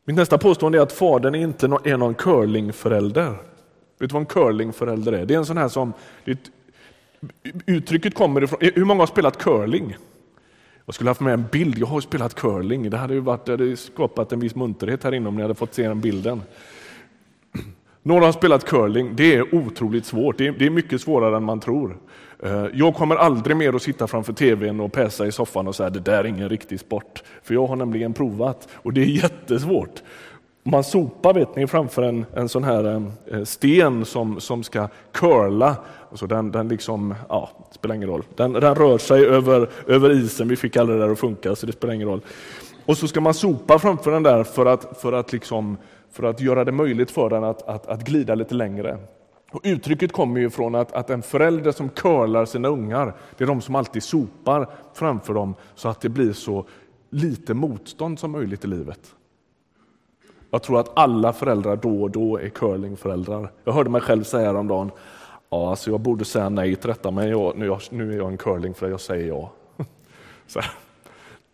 Mitt 0.05 0.15
nästa 0.15 0.37
påstående 0.37 0.77
är 0.77 0.81
att 0.81 0.91
fadern 0.91 1.35
inte 1.35 1.65
är 1.65 1.97
någon 1.97 2.15
curlingförälder. 2.15 3.29
Vet 3.29 4.09
du 4.09 4.13
vad 4.13 4.21
en 4.21 4.25
curlingförälder 4.25 5.13
är? 5.13 5.25
Det 5.25 5.33
är 5.33 5.37
en 5.37 5.45
sån 5.45 5.57
här 5.57 5.67
som... 5.67 5.93
uttrycket 7.65 8.15
kommer 8.15 8.43
ifrån... 8.43 8.59
Hur 8.61 8.85
många 8.85 9.01
har 9.01 9.07
spelat 9.07 9.37
curling? 9.37 9.95
Jag 10.85 10.95
skulle 10.95 11.09
haft 11.09 11.21
med 11.21 11.33
en 11.33 11.45
bild. 11.51 11.77
Jag 11.77 11.87
har 11.87 12.01
spelat 12.01 12.33
curling. 12.33 12.89
Det 12.89 12.97
hade, 12.97 13.13
ju 13.13 13.19
varit, 13.19 13.45
det 13.45 13.51
hade 13.51 13.77
skapat 13.77 14.31
en 14.31 14.39
viss 14.39 14.55
munterhet 14.55 15.03
här 15.03 15.13
inne 15.13 15.29
om 15.29 15.35
ni 15.35 15.41
hade 15.41 15.55
fått 15.55 15.73
se 15.73 15.87
den 15.87 16.01
bilden. 16.01 16.41
Några 18.05 18.25
har 18.25 18.31
spelat 18.31 18.65
curling. 18.65 19.15
Det 19.15 19.35
är 19.35 19.55
otroligt 19.55 20.05
svårt. 20.05 20.37
Det 20.37 20.47
är, 20.47 20.51
det 20.51 20.65
är, 20.65 20.69
mycket 20.69 21.01
svårare 21.01 21.37
än 21.37 21.43
man 21.43 21.59
tror. 21.59 21.97
Eh, 22.43 22.65
jag 22.73 22.95
kommer 22.95 23.15
aldrig 23.15 23.57
mer 23.57 23.75
att 23.75 23.81
sitta 23.81 24.07
framför 24.07 24.33
tvn 24.33 24.79
och 24.79 24.91
päsa 24.91 25.27
i 25.27 25.31
soffan 25.31 25.67
och 25.67 25.75
säga 25.75 25.89
det 25.89 25.99
där 25.99 26.19
är 26.19 26.25
ingen 26.25 26.49
riktig 26.49 26.79
sport. 26.79 27.23
För 27.43 27.53
jag 27.53 27.67
har 27.67 27.75
nämligen 27.75 28.13
provat 28.13 28.67
och 28.73 28.93
det 28.93 29.01
är 29.01 29.05
jättesvårt. 29.23 30.03
Man 30.65 30.83
sopar 30.83 31.33
vet 31.33 31.55
ni, 31.55 31.67
framför 31.67 32.01
en, 32.01 32.25
en 32.33 32.49
sån 32.49 32.63
här 32.63 33.03
eh, 33.31 33.43
sten 33.43 34.05
som, 34.05 34.39
som 34.39 34.63
ska 34.63 34.87
curla. 35.11 35.75
Alltså 36.09 36.27
den, 36.27 36.51
den 36.51 36.67
liksom, 36.67 37.15
ja, 37.29 37.49
spelar 37.71 37.95
ingen 37.95 38.09
roll. 38.09 38.23
Den, 38.35 38.53
den 38.53 38.75
rör 38.75 38.97
sig 38.97 39.25
över, 39.25 39.69
över 39.87 40.11
isen, 40.11 40.47
vi 40.47 40.55
fick 40.55 40.77
aldrig 40.77 40.99
det 40.99 41.05
där 41.05 41.11
att 41.11 41.19
funka 41.19 41.55
så 41.55 41.65
det 41.65 41.71
spelar 41.71 41.93
ingen 41.93 42.07
roll. 42.07 42.21
Och 42.85 42.97
så 42.97 43.07
ska 43.07 43.21
man 43.21 43.33
sopa 43.33 43.79
framför 43.79 44.11
den 44.11 44.23
där 44.23 44.43
för 44.43 44.65
att, 44.65 45.01
för 45.01 45.13
att, 45.13 45.33
liksom, 45.33 45.77
för 46.11 46.23
att 46.23 46.41
göra 46.41 46.63
det 46.63 46.71
möjligt 46.71 47.11
för 47.11 47.29
den 47.29 47.43
att, 47.43 47.61
att, 47.67 47.87
att 47.87 48.03
glida 48.03 48.35
lite 48.35 48.55
längre. 48.55 48.97
Och 49.51 49.61
uttrycket 49.63 50.11
kommer 50.11 50.39
ju 50.39 50.49
från 50.49 50.75
att, 50.75 50.91
att 50.91 51.09
en 51.09 51.21
förälder 51.21 51.71
som 51.71 51.89
curlar 51.89 52.45
sina 52.45 52.67
ungar, 52.67 53.13
det 53.37 53.43
är 53.43 53.47
de 53.47 53.61
som 53.61 53.75
alltid 53.75 54.03
sopar 54.03 54.67
framför 54.93 55.33
dem 55.33 55.55
så 55.75 55.89
att 55.89 56.01
det 56.01 56.09
blir 56.09 56.33
så 56.33 56.65
lite 57.09 57.53
motstånd 57.53 58.19
som 58.19 58.31
möjligt 58.31 58.65
i 58.65 58.67
livet. 58.67 58.99
Jag 60.53 60.63
tror 60.63 60.79
att 60.79 60.91
alla 60.93 61.33
föräldrar 61.33 61.75
då 61.75 62.01
och 62.01 62.11
då 62.11 62.37
är 62.37 62.49
curlingföräldrar. 62.49 63.51
Jag 63.63 63.73
hörde 63.73 63.89
mig 63.89 64.01
själv 64.01 64.23
säga 64.23 64.47
häromdagen, 64.47 64.91
ja, 65.49 65.69
alltså 65.69 65.91
jag 65.91 65.99
borde 65.99 66.25
säga 66.25 66.49
nej 66.49 66.75
till 66.75 66.87
detta, 66.87 67.11
men 67.11 67.29
jag, 67.29 67.57
nu, 67.57 67.65
jag, 67.65 67.81
nu 67.89 68.13
är 68.13 68.17
jag 68.17 68.27
en 68.31 68.37
curlingförälder, 68.37 68.93
jag 68.93 69.01
säger 69.01 69.27
ja. 69.27 69.51
Så, 70.47 70.61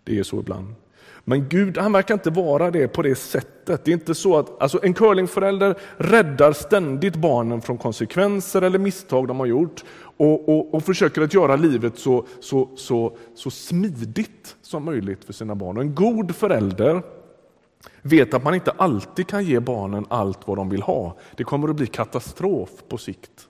det 0.04 0.20
är 0.20 0.24
så 0.24 0.40
ibland. 0.40 0.76
Men 1.24 1.50
Gud 1.50 1.78
han 1.78 1.92
verkar 1.92 2.14
inte 2.14 2.30
vara 2.30 2.72
det 2.72 2.88
på 2.88 3.02
det 3.02 3.16
sättet. 3.16 3.86
Det 3.86 3.92
är 3.92 3.94
inte 3.94 4.16
så 4.16 4.38
att, 4.38 4.62
alltså 4.62 4.80
en 4.84 4.94
curlingförälder 4.94 5.76
räddar 5.98 6.54
ständigt 6.54 7.16
barnen 7.16 7.62
från 7.62 7.78
konsekvenser 7.78 8.62
eller 8.62 8.80
misstag 8.80 9.28
de 9.28 9.40
har 9.40 9.48
gjort 9.48 9.84
och, 10.18 10.50
och, 10.50 10.74
och 10.74 10.84
försöker 10.84 11.22
att 11.22 11.34
göra 11.34 11.56
livet 11.56 12.00
så, 12.00 12.26
så, 12.40 12.70
så, 12.76 13.18
så 13.36 13.52
smidigt 13.52 14.56
som 14.62 14.86
möjligt 14.86 15.24
för 15.24 15.34
sina 15.34 15.56
barn. 15.56 15.78
Och 15.78 15.84
en 15.84 15.96
god 15.96 16.36
förälder 16.36 17.02
vet 18.02 18.34
att 18.34 18.44
man 18.44 18.56
inte 18.56 18.72
alltid 18.72 19.28
kan 19.28 19.44
ge 19.44 19.60
barnen 19.60 20.06
allt 20.10 20.48
vad 20.48 20.58
de 20.58 20.70
vill 20.70 20.82
ha. 20.82 21.18
Det 21.36 21.44
kommer 21.44 21.70
att 21.70 21.76
bli 21.76 21.88
katastrof 21.88 22.70
på 22.88 22.98
sikt. 22.98 23.48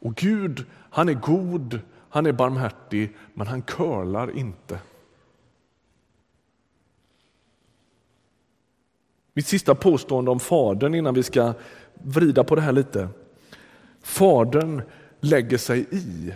Och 0.00 0.14
Gud, 0.14 0.66
han 0.90 1.08
är 1.08 1.14
god, 1.14 1.80
han 2.08 2.26
är 2.26 2.32
barmhärtig, 2.32 3.16
men 3.34 3.46
han 3.46 3.62
curlar 3.62 4.36
inte. 4.36 4.78
Mitt 9.34 9.46
sista 9.46 9.74
påstående 9.74 10.30
om 10.30 10.40
Fadern 10.40 10.94
innan 10.94 11.14
vi 11.14 11.22
ska 11.22 11.52
vrida 11.94 12.44
på 12.44 12.54
det 12.54 12.60
här 12.60 12.72
lite. 12.72 13.08
Fadern 14.02 14.82
lägger 15.20 15.58
sig 15.58 15.86
i. 15.90 16.32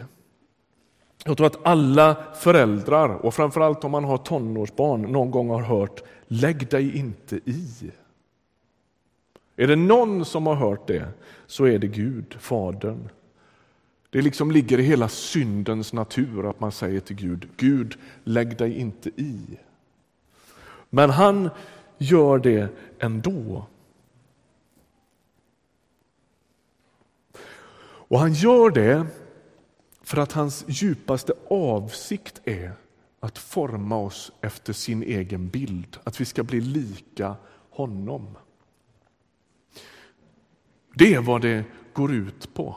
Jag 1.24 1.36
tror 1.36 1.46
att 1.46 1.66
alla 1.66 2.16
föräldrar, 2.34 3.08
och 3.08 3.34
framförallt 3.34 3.84
om 3.84 3.90
man 3.90 4.04
har 4.04 4.18
tonårsbarn, 4.18 5.02
någon 5.02 5.30
gång 5.30 5.50
har 5.50 5.62
hört 5.62 6.02
lägg 6.26 6.68
dig 6.68 6.98
inte 6.98 7.36
i. 7.36 7.90
Är 9.56 9.66
det 9.66 9.76
någon 9.76 10.24
som 10.24 10.46
har 10.46 10.54
hört 10.54 10.86
det 10.86 11.08
så 11.46 11.64
är 11.64 11.78
det 11.78 11.86
Gud, 11.86 12.36
Fadern. 12.40 13.08
Det 14.10 14.22
liksom 14.22 14.50
ligger 14.50 14.80
i 14.80 14.82
hela 14.82 15.08
syndens 15.08 15.92
natur 15.92 16.50
att 16.50 16.60
man 16.60 16.72
säger 16.72 17.00
till 17.00 17.16
Gud, 17.16 17.48
Gud 17.56 17.98
lägg 18.24 18.56
dig 18.56 18.78
inte 18.78 19.08
i. 19.08 19.40
Men 20.90 21.10
han 21.10 21.50
gör 21.98 22.38
det 22.38 22.68
ändå. 22.98 23.66
Och 27.82 28.18
han 28.18 28.32
gör 28.32 28.70
det 28.70 29.06
för 30.04 30.16
att 30.16 30.32
hans 30.32 30.64
djupaste 30.68 31.32
avsikt 31.50 32.40
är 32.44 32.72
att 33.20 33.38
forma 33.38 33.96
oss 33.96 34.32
efter 34.40 34.72
sin 34.72 35.02
egen 35.02 35.48
bild, 35.48 35.96
att 36.04 36.20
vi 36.20 36.24
ska 36.24 36.42
bli 36.42 36.60
lika 36.60 37.36
honom. 37.70 38.36
Det 40.94 41.14
är 41.14 41.20
vad 41.20 41.42
det 41.42 41.64
går 41.92 42.12
ut 42.12 42.54
på. 42.54 42.76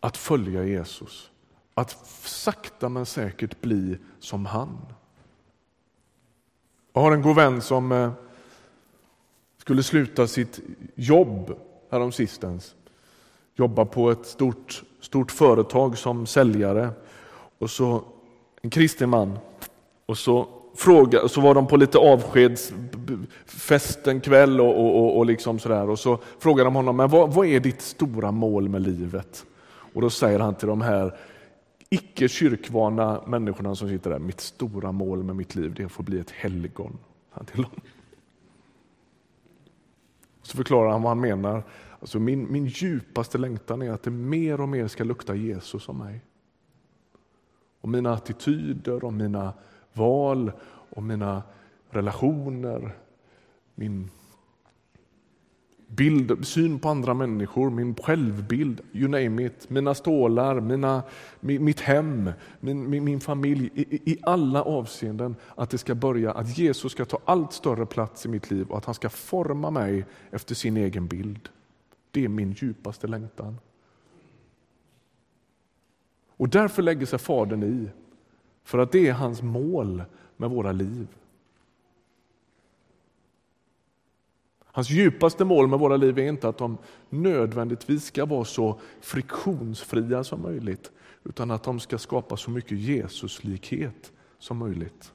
Att 0.00 0.16
följa 0.16 0.64
Jesus, 0.64 1.30
att 1.74 1.90
sakta 2.22 2.88
men 2.88 3.06
säkert 3.06 3.60
bli 3.60 3.98
som 4.18 4.46
han. 4.46 4.78
Jag 6.92 7.00
har 7.00 7.12
en 7.12 7.22
god 7.22 7.36
vän 7.36 7.62
som 7.62 7.92
eh, 7.92 8.12
skulle 9.56 9.82
sluta 9.82 10.26
sitt 10.26 10.60
jobb 10.94 11.58
häromsistens. 11.90 12.74
Jobba 13.54 13.84
på 13.84 14.10
ett 14.10 14.26
stort, 14.26 14.82
stort 15.00 15.30
företag 15.30 15.98
som 15.98 16.26
säljare. 16.26 16.90
Och 17.58 17.70
så 17.70 18.02
en 18.62 18.70
kristen 18.70 19.10
man. 19.10 19.38
Och 20.06 20.18
så, 20.18 20.48
fråga, 20.74 21.28
så 21.28 21.40
var 21.40 21.54
de 21.54 21.66
på 21.66 21.76
lite 21.76 21.98
avskedsfest 21.98 24.06
en 24.06 24.20
kväll 24.20 24.60
och, 24.60 24.80
och, 24.80 24.96
och, 24.96 25.18
och 25.18 25.26
liksom 25.26 25.58
sådär. 25.58 25.90
Och 25.90 25.98
så 25.98 26.18
frågade 26.38 26.66
de 26.66 26.74
honom, 26.74 26.96
men 26.96 27.08
vad, 27.08 27.34
vad 27.34 27.46
är 27.46 27.60
ditt 27.60 27.82
stora 27.82 28.30
mål 28.30 28.68
med 28.68 28.82
livet? 28.82 29.46
Och 29.94 30.02
då 30.02 30.10
säger 30.10 30.38
han 30.38 30.54
till 30.54 30.68
de 30.68 30.80
här 30.80 31.16
icke 31.90 32.28
kyrkvana 32.28 33.22
människorna 33.26 33.74
som 33.74 33.88
sitter 33.88 34.10
där, 34.10 34.18
mitt 34.18 34.40
stora 34.40 34.92
mål 34.92 35.22
med 35.22 35.36
mitt 35.36 35.54
liv 35.54 35.74
det 35.74 35.82
är 35.82 35.86
att 35.86 35.92
få 35.92 36.02
bli 36.02 36.18
ett 36.18 36.30
helgon. 36.30 36.98
Till 37.52 37.62
dem. 37.62 37.70
Så 40.42 40.56
förklarar 40.56 40.90
han 40.90 41.02
vad 41.02 41.10
han 41.10 41.20
menar. 41.20 41.62
Alltså 42.00 42.18
min, 42.18 42.52
min 42.52 42.66
djupaste 42.66 43.38
längtan 43.38 43.82
är 43.82 43.90
att 43.90 44.02
det 44.02 44.10
mer 44.10 44.60
och 44.60 44.68
mer 44.68 44.88
ska 44.88 45.04
lukta 45.04 45.34
Jesus 45.34 45.88
om 45.88 45.98
mig. 45.98 46.20
Och 47.80 47.88
mina 47.88 48.12
attityder, 48.12 49.04
och 49.04 49.12
mina 49.12 49.52
val 49.92 50.52
och 50.90 51.02
mina 51.02 51.42
relationer, 51.90 52.96
min 53.74 54.10
bild, 55.86 56.46
syn 56.46 56.78
på 56.78 56.88
andra 56.88 57.14
människor, 57.14 57.70
min 57.70 57.94
självbild, 57.94 58.80
you 58.92 59.08
name 59.08 59.46
it, 59.46 59.70
mina 59.70 59.94
stålar, 59.94 60.60
mina, 60.60 61.02
mitt 61.40 61.80
hem, 61.80 62.30
min, 62.60 62.90
min, 62.90 63.04
min 63.04 63.20
familj, 63.20 63.70
i, 63.74 64.12
i, 64.12 64.18
alla 64.22 64.62
avseenden 64.62 65.36
att 65.56 65.70
det 65.70 65.78
ska 65.78 65.94
börja, 65.94 66.32
att 66.32 66.58
Jesus 66.58 66.92
ska 66.92 67.04
ta 67.04 67.18
allt 67.24 67.52
större 67.52 67.86
plats 67.86 68.26
i 68.26 68.28
mitt 68.28 68.50
liv 68.50 68.66
och 68.68 68.78
att 68.78 68.84
han 68.84 68.94
ska 68.94 69.08
forma 69.08 69.70
mig 69.70 70.04
efter 70.30 70.54
sin 70.54 70.76
egen 70.76 71.06
bild. 71.06 71.48
Det 72.10 72.24
är 72.24 72.28
min 72.28 72.52
djupaste 72.52 73.06
längtan. 73.06 73.58
Och 76.28 76.48
därför 76.48 76.82
lägger 76.82 77.06
sig 77.06 77.18
Fadern 77.18 77.62
i, 77.62 77.88
för 78.64 78.78
att 78.78 78.92
det 78.92 79.08
är 79.08 79.12
hans 79.12 79.42
mål 79.42 80.02
med 80.36 80.50
våra 80.50 80.72
liv. 80.72 81.08
Hans 84.64 84.90
djupaste 84.90 85.44
mål 85.44 85.68
med 85.68 85.78
våra 85.78 85.96
liv 85.96 86.18
är 86.18 86.28
inte 86.28 86.48
att 86.48 86.58
de 86.58 86.78
nödvändigtvis 87.08 88.04
ska 88.04 88.24
vara 88.24 88.44
så 88.44 88.80
friktionsfria 89.00 90.24
som 90.24 90.42
möjligt, 90.42 90.92
utan 91.24 91.50
att 91.50 91.62
de 91.62 91.80
ska 91.80 91.98
skapa 91.98 92.36
så 92.36 92.50
mycket 92.50 92.78
Jesuslikhet 92.78 94.12
som 94.38 94.56
möjligt. 94.56 95.12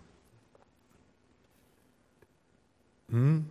Mm. 3.12 3.46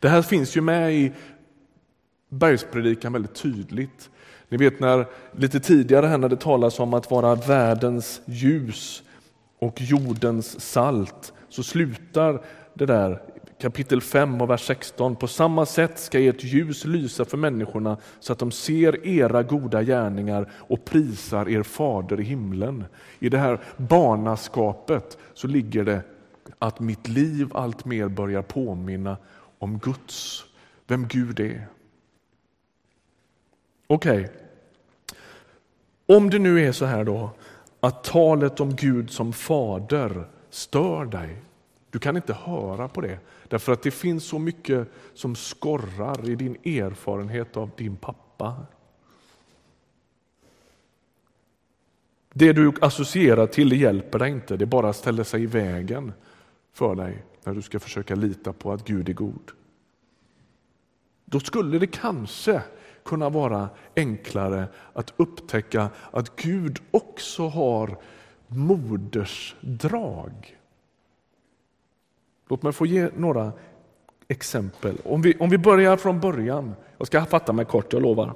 Det 0.00 0.08
här 0.08 0.22
finns 0.22 0.56
ju 0.56 0.60
med 0.60 0.94
i 0.94 1.12
bergspredikan 2.28 3.12
väldigt 3.12 3.34
tydligt. 3.34 4.10
Ni 4.48 4.56
vet 4.56 4.80
när 4.80 5.06
lite 5.36 5.60
tidigare 5.60 6.06
här 6.06 6.18
när 6.18 6.28
det 6.28 6.36
talas 6.36 6.80
om 6.80 6.94
att 6.94 7.10
vara 7.10 7.34
världens 7.34 8.20
ljus 8.24 9.02
och 9.58 9.80
jordens 9.80 10.60
salt 10.60 11.32
så 11.48 11.62
slutar 11.62 12.40
det 12.74 12.86
där 12.86 13.22
kapitel 13.60 14.00
5 14.00 14.40
och 14.40 14.50
vers 14.50 14.66
16. 14.66 15.16
På 15.16 15.26
samma 15.26 15.66
sätt 15.66 15.98
ska 15.98 16.20
ert 16.20 16.44
ljus 16.44 16.84
lysa 16.84 17.24
för 17.24 17.36
människorna 17.36 17.96
så 18.20 18.32
att 18.32 18.38
de 18.38 18.50
ser 18.50 19.06
era 19.06 19.42
goda 19.42 19.82
gärningar 19.82 20.50
och 20.52 20.84
prisar 20.84 21.48
er 21.48 21.62
fader 21.62 22.20
i 22.20 22.24
himlen. 22.24 22.84
I 23.18 23.28
det 23.28 23.38
här 23.38 23.60
barnaskapet 23.76 25.18
så 25.34 25.46
ligger 25.46 25.84
det 25.84 26.02
att 26.58 26.80
mitt 26.80 27.08
liv 27.08 27.48
allt 27.54 27.84
mer 27.84 28.08
börjar 28.08 28.42
påminna 28.42 29.16
om 29.58 29.78
Guds, 29.78 30.44
vem 30.86 31.08
Gud 31.08 31.40
är. 31.40 31.68
Okej, 33.86 34.20
okay. 34.20 34.34
om 36.06 36.30
det 36.30 36.38
nu 36.38 36.66
är 36.66 36.72
så 36.72 36.84
här 36.84 37.04
då 37.04 37.30
att 37.80 38.04
talet 38.04 38.60
om 38.60 38.76
Gud 38.76 39.10
som 39.10 39.32
fader 39.32 40.28
stör 40.50 41.04
dig. 41.04 41.36
Du 41.90 41.98
kan 41.98 42.16
inte 42.16 42.32
höra 42.32 42.88
på 42.88 43.00
det 43.00 43.18
därför 43.48 43.72
att 43.72 43.82
det 43.82 43.90
finns 43.90 44.24
så 44.24 44.38
mycket 44.38 44.88
som 45.14 45.36
skorrar 45.36 46.28
i 46.28 46.34
din 46.34 46.54
erfarenhet 46.54 47.56
av 47.56 47.70
din 47.76 47.96
pappa. 47.96 48.56
Det 52.32 52.52
du 52.52 52.72
associerar 52.80 53.46
till 53.46 53.80
hjälper 53.80 54.18
dig 54.18 54.30
inte, 54.30 54.56
det 54.56 54.66
bara 54.66 54.92
ställer 54.92 55.24
sig 55.24 55.42
i 55.42 55.46
vägen 55.46 56.12
för 56.72 56.94
dig 56.94 57.24
när 57.48 57.54
du 57.54 57.62
ska 57.62 57.80
försöka 57.80 58.14
lita 58.14 58.52
på 58.52 58.72
att 58.72 58.84
Gud 58.84 59.08
är 59.08 59.12
god. 59.12 59.50
Då 61.24 61.40
skulle 61.40 61.78
det 61.78 61.86
kanske 61.86 62.62
kunna 63.04 63.28
vara 63.28 63.68
enklare 63.96 64.68
att 64.92 65.12
upptäcka 65.16 65.88
att 66.10 66.36
Gud 66.36 66.78
också 66.90 67.48
har 67.48 67.98
modersdrag. 68.46 70.32
Låt 72.48 72.62
mig 72.62 72.72
få 72.72 72.86
ge 72.86 73.10
några 73.16 73.52
exempel. 74.28 74.98
Om 75.04 75.22
vi, 75.22 75.36
om 75.38 75.50
vi 75.50 75.58
börjar 75.58 75.96
från 75.96 76.20
början. 76.20 76.74
Jag 76.98 77.06
ska 77.06 77.24
fatta 77.24 77.52
mig 77.52 77.64
kort, 77.64 77.92
jag 77.92 78.02
lovar. 78.02 78.34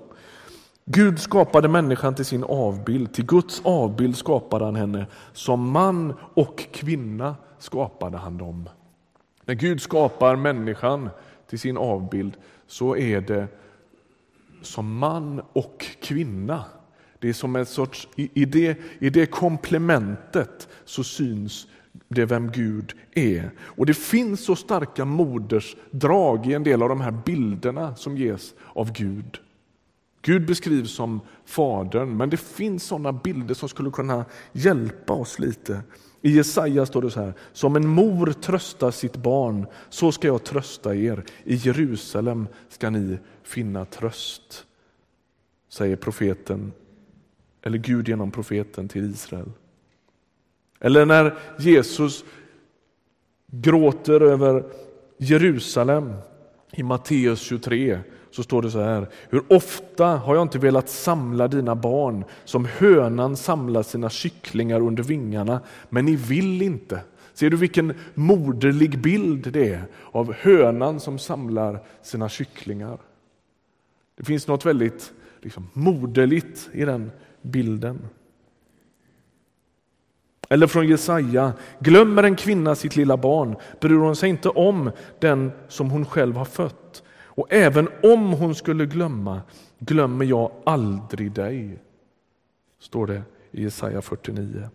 Gud 0.85 1.18
skapade 1.18 1.68
människan 1.68 2.14
till 2.14 2.25
sin 2.25 2.44
avbild. 2.44 3.14
Till 3.14 3.27
Guds 3.27 3.62
avbild 3.64 4.16
skapade 4.16 4.64
han 4.64 4.77
henne. 4.77 5.07
Som 5.33 5.70
man 5.70 6.14
och 6.35 6.59
kvinna 6.72 7.37
skapade 7.59 8.18
han 8.18 8.38
dem. 8.38 8.68
När 9.52 9.56
Gud 9.58 9.80
skapar 9.80 10.36
människan 10.36 11.08
till 11.48 11.58
sin 11.58 11.76
avbild 11.76 12.36
så 12.66 12.96
är 12.96 13.20
det 13.20 13.48
som 14.62 14.98
man 14.98 15.42
och 15.52 15.86
kvinna. 16.02 16.64
Det 17.18 17.28
är 17.28 17.32
som 17.32 17.56
en 17.56 17.66
sorts, 17.66 18.08
i, 18.16 18.44
det, 18.44 18.78
i 18.98 19.10
det 19.10 19.26
komplementet 19.26 20.68
så 20.84 21.04
syns 21.04 21.66
det 22.08 22.24
vem 22.24 22.50
Gud 22.50 22.92
är. 23.14 23.50
Och 23.60 23.86
det 23.86 23.94
finns 23.94 24.44
så 24.44 24.56
starka 24.56 25.04
modersdrag 25.04 26.46
i 26.46 26.54
en 26.54 26.64
del 26.64 26.82
av 26.82 26.88
de 26.88 27.00
här 27.00 27.22
bilderna 27.26 27.96
som 27.96 28.16
ges 28.16 28.54
av 28.74 28.92
Gud. 28.92 29.38
Gud 30.22 30.46
beskrivs 30.46 30.94
som 30.94 31.20
Fadern, 31.44 32.16
men 32.16 32.30
det 32.30 32.40
finns 32.40 32.84
sådana 32.84 33.12
bilder 33.12 33.54
som 33.54 33.68
skulle 33.68 33.90
kunna 33.90 34.24
hjälpa 34.52 35.12
oss 35.12 35.38
lite. 35.38 35.82
I 36.22 36.30
Jesaja 36.30 36.87
står 36.87 37.02
det 37.02 37.11
så 37.11 37.20
här, 37.20 37.35
som 37.52 37.76
en 37.76 37.88
mor 37.88 38.32
tröstar 38.32 38.90
sitt 38.90 39.16
barn, 39.16 39.66
så 39.88 40.12
ska 40.12 40.26
jag 40.26 40.44
trösta 40.44 40.94
er. 40.94 41.24
I 41.44 41.54
Jerusalem 41.54 42.46
ska 42.68 42.90
ni 42.90 43.18
finna 43.42 43.85
tröst, 43.85 44.66
säger 45.68 45.96
profeten, 45.96 46.72
eller 47.62 47.78
Gud 47.78 48.08
genom 48.08 48.30
profeten 48.30 48.88
till 48.88 49.11
Israel. 49.11 49.50
Eller 50.80 51.06
när 51.06 51.38
Jesus 51.58 52.24
gråter 53.46 54.20
över 54.20 54.64
Jerusalem 55.18 56.14
i 56.70 56.82
Matteus 56.82 57.40
23 57.40 57.98
så 58.33 58.42
står 58.42 58.62
det 58.62 58.71
så 58.71 58.81
här. 58.81 59.09
Hur 59.31 59.42
ofta 59.49 60.07
har 60.07 60.35
jag 60.35 60.42
inte 60.42 60.59
velat 60.59 60.88
samla 60.88 61.49
dina 61.49 61.75
barn 61.75 62.25
som 62.45 62.64
hönan 62.64 63.37
samlar 63.37 63.83
sina 63.83 64.11
kycklingar 64.11 64.81
under 64.81 65.03
vingarna, 65.03 65.61
men 65.88 66.05
ni 66.05 66.16
vill 66.16 66.62
inte. 66.62 67.01
Ser 67.35 67.51
du 67.51 67.57
vilken 67.57 67.95
moderlig 68.14 68.99
bild 69.03 69.53
det 69.53 69.68
är 69.68 69.85
av 70.12 70.33
hönan 70.33 71.01
som 71.01 71.18
samlar 71.18 71.81
sina 72.03 72.29
kycklingar? 72.29 72.99
Det 74.16 74.25
finns 74.25 74.49
något 74.49 74.66
väldigt 74.66 75.12
liksom, 75.40 75.68
moderligt 75.73 76.71
i 76.73 76.85
den 76.85 77.11
bilden. 77.42 77.99
Eller 80.49 80.66
från 80.66 80.88
Jesaja, 80.88 81.53
glömmer 81.79 82.23
en 82.23 82.37
kvinna 82.37 82.75
sitt 82.75 82.97
lilla 82.97 83.16
barn 83.16 83.57
bryr 83.81 83.97
hon 83.97 84.16
sig 84.16 84.29
inte 84.29 84.49
om 84.49 84.90
den 85.18 85.53
som 85.68 85.90
hon 85.90 86.07
själv 86.07 86.37
har 86.37 86.45
fött. 86.45 87.03
Och 87.35 87.53
även 87.53 87.88
om 88.03 88.33
hon 88.33 88.55
skulle 88.55 88.87
glömma 88.87 89.40
glömmer 89.79 90.25
jag 90.25 90.51
aldrig 90.64 91.33
dig, 91.33 91.79
står 92.79 93.07
det 93.07 93.23
i 93.51 93.62
Jesaja 93.62 94.03
49. 94.03 94.68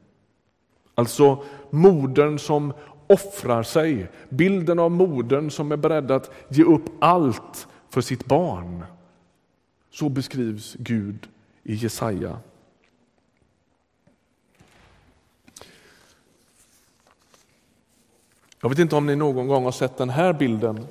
Alltså 0.96 1.44
modern 1.70 2.40
som 2.40 2.74
offrar 3.08 3.64
sig, 3.64 4.12
bilden 4.30 4.80
av 4.80 4.92
modern 4.92 5.50
som 5.50 5.72
är 5.72 5.78
beredd 5.78 6.12
att 6.12 6.32
ge 6.50 6.64
upp 6.64 6.90
allt 7.00 7.68
för 7.90 8.02
sitt 8.02 8.26
barn. 8.26 8.86
Så 9.90 10.10
beskrivs 10.10 10.76
Gud 10.80 11.28
i 11.64 11.74
Jesaja. 11.74 12.40
Jag 18.62 18.70
vet 18.70 18.80
inte 18.80 18.96
om 18.96 19.06
ni 19.06 19.16
någon 19.16 19.48
gång 19.48 19.64
har 19.64 19.72
sett 19.72 19.98
den 19.98 20.10
här 20.10 20.34
bilden. 20.34 20.88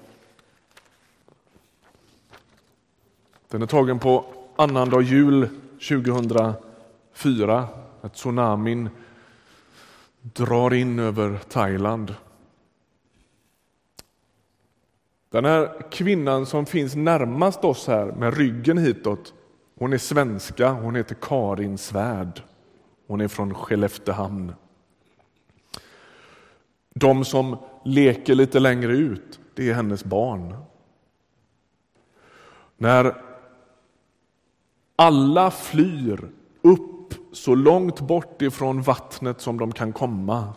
Den 3.49 3.63
är 3.63 3.67
tagen 3.67 3.99
på 3.99 4.25
annandag 4.57 5.03
jul 5.03 5.49
2004 5.89 7.69
när 8.01 8.09
tsunamin 8.09 8.89
drar 10.21 10.75
in 10.75 10.99
över 10.99 11.39
Thailand. 11.49 12.15
Den 15.31 15.45
här 15.45 15.91
kvinnan 15.91 16.47
som 16.47 16.67
finns 16.67 16.95
närmast 16.95 17.65
oss 17.65 17.87
här 17.87 18.07
med 18.07 18.37
ryggen 18.37 18.79
hitåt, 18.79 19.35
hon 19.79 19.93
är 19.93 19.99
svenska, 19.99 20.71
hon 20.71 20.97
heter 20.97 21.17
Karin 21.21 21.79
Svärd. 21.79 22.43
Hon 23.07 23.21
är 23.21 23.29
från 23.29 23.55
Skelleftehamn. 23.55 24.55
De 26.95 27.25
som 27.25 27.57
leker 27.85 28.35
lite 28.35 28.61
längre 28.61 28.93
ut, 28.93 29.41
det 29.55 29.71
är 29.71 29.75
hennes 29.75 30.05
barn. 30.05 30.57
När 32.77 33.26
alla 34.97 35.51
flyr 35.51 36.31
upp 36.63 37.15
så 37.33 37.55
långt 37.55 38.01
bort 38.01 38.43
ifrån 38.43 38.83
vattnet 38.83 39.41
som 39.41 39.59
de 39.59 39.73
kan 39.73 39.93
komma 39.93 40.55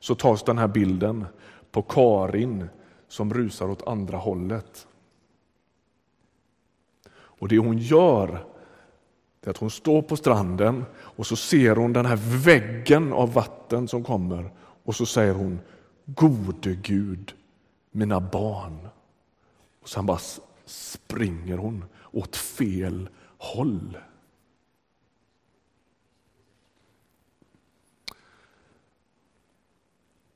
så 0.00 0.14
tas 0.14 0.42
den 0.42 0.58
här 0.58 0.68
bilden 0.68 1.26
på 1.70 1.82
Karin 1.82 2.68
som 3.08 3.34
rusar 3.34 3.70
åt 3.70 3.88
andra 3.88 4.16
hållet. 4.16 4.86
Och 7.10 7.48
det 7.48 7.58
hon 7.58 7.78
gör 7.78 8.44
är 9.42 9.50
att 9.50 9.56
hon 9.56 9.70
står 9.70 10.02
på 10.02 10.16
stranden 10.16 10.84
och 10.96 11.26
så 11.26 11.36
ser 11.36 11.76
hon 11.76 11.92
den 11.92 12.06
här 12.06 12.18
väggen 12.44 13.12
av 13.12 13.32
vatten 13.32 13.88
som 13.88 14.04
kommer 14.04 14.50
och 14.84 14.94
så 14.94 15.06
säger 15.06 15.34
hon 15.34 15.60
Gode 16.04 16.74
Gud, 16.74 17.34
mina 17.90 18.20
barn. 18.20 18.88
Och 19.82 19.88
sen 19.88 20.06
bara 20.06 20.18
springer 20.64 21.56
hon 21.56 21.84
åt 22.12 22.36
fel 22.36 23.08
håll. 23.38 23.98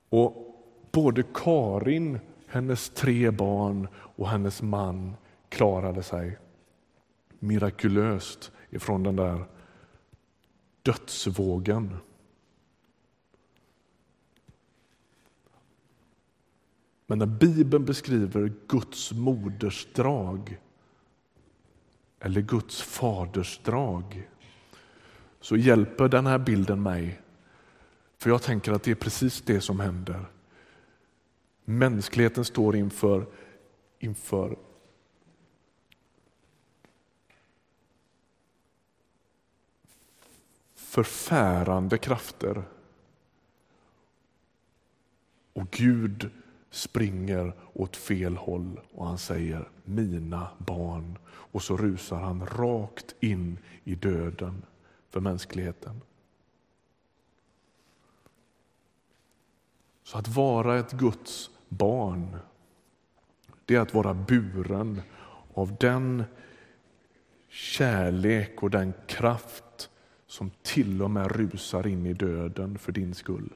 Och 0.08 0.56
både 0.92 1.22
Karin, 1.34 2.18
hennes 2.46 2.90
tre 2.90 3.30
barn 3.30 3.88
och 3.94 4.28
hennes 4.28 4.62
man 4.62 5.14
klarade 5.48 6.02
sig 6.02 6.38
mirakulöst 7.38 8.52
ifrån 8.70 9.02
den 9.02 9.16
där 9.16 9.44
dödsvågen. 10.82 11.96
Men 17.06 17.18
när 17.18 17.26
Bibeln 17.26 17.84
beskriver 17.84 18.52
Guds 18.68 19.12
modersdrag 19.12 20.58
eller 22.24 22.40
Guds 22.40 22.82
fadersdrag 22.82 24.28
så 25.40 25.56
hjälper 25.56 26.08
den 26.08 26.26
här 26.26 26.38
bilden 26.38 26.82
mig. 26.82 27.20
För 28.18 28.30
jag 28.30 28.42
tänker 28.42 28.72
att 28.72 28.82
det 28.82 28.90
är 28.90 28.94
precis 28.94 29.42
det 29.42 29.60
som 29.60 29.80
händer. 29.80 30.24
Mänskligheten 31.64 32.44
står 32.44 32.76
inför, 32.76 33.26
inför 33.98 34.56
förfärande 40.74 41.98
krafter. 41.98 42.62
Och 45.52 45.70
Gud 45.70 46.30
springer 46.72 47.52
åt 47.72 47.96
fel 47.96 48.36
håll 48.36 48.80
och 48.92 49.06
han 49.06 49.18
säger 49.18 49.68
mina 49.84 50.48
barn 50.58 51.18
och 51.26 51.62
så 51.62 51.76
rusar 51.76 52.20
han 52.20 52.46
rakt 52.46 53.14
in 53.20 53.58
i 53.84 53.94
döden 53.94 54.62
för 55.10 55.20
mänskligheten. 55.20 56.00
Så 60.02 60.18
att 60.18 60.28
vara 60.28 60.78
ett 60.78 60.92
Guds 60.92 61.50
barn, 61.68 62.36
det 63.64 63.74
är 63.74 63.80
att 63.80 63.94
vara 63.94 64.14
buren 64.14 65.02
av 65.54 65.76
den 65.80 66.24
kärlek 67.48 68.62
och 68.62 68.70
den 68.70 68.92
kraft 69.06 69.90
som 70.26 70.50
till 70.62 71.02
och 71.02 71.10
med 71.10 71.36
rusar 71.36 71.86
in 71.86 72.06
i 72.06 72.12
döden 72.12 72.78
för 72.78 72.92
din 72.92 73.14
skull. 73.14 73.52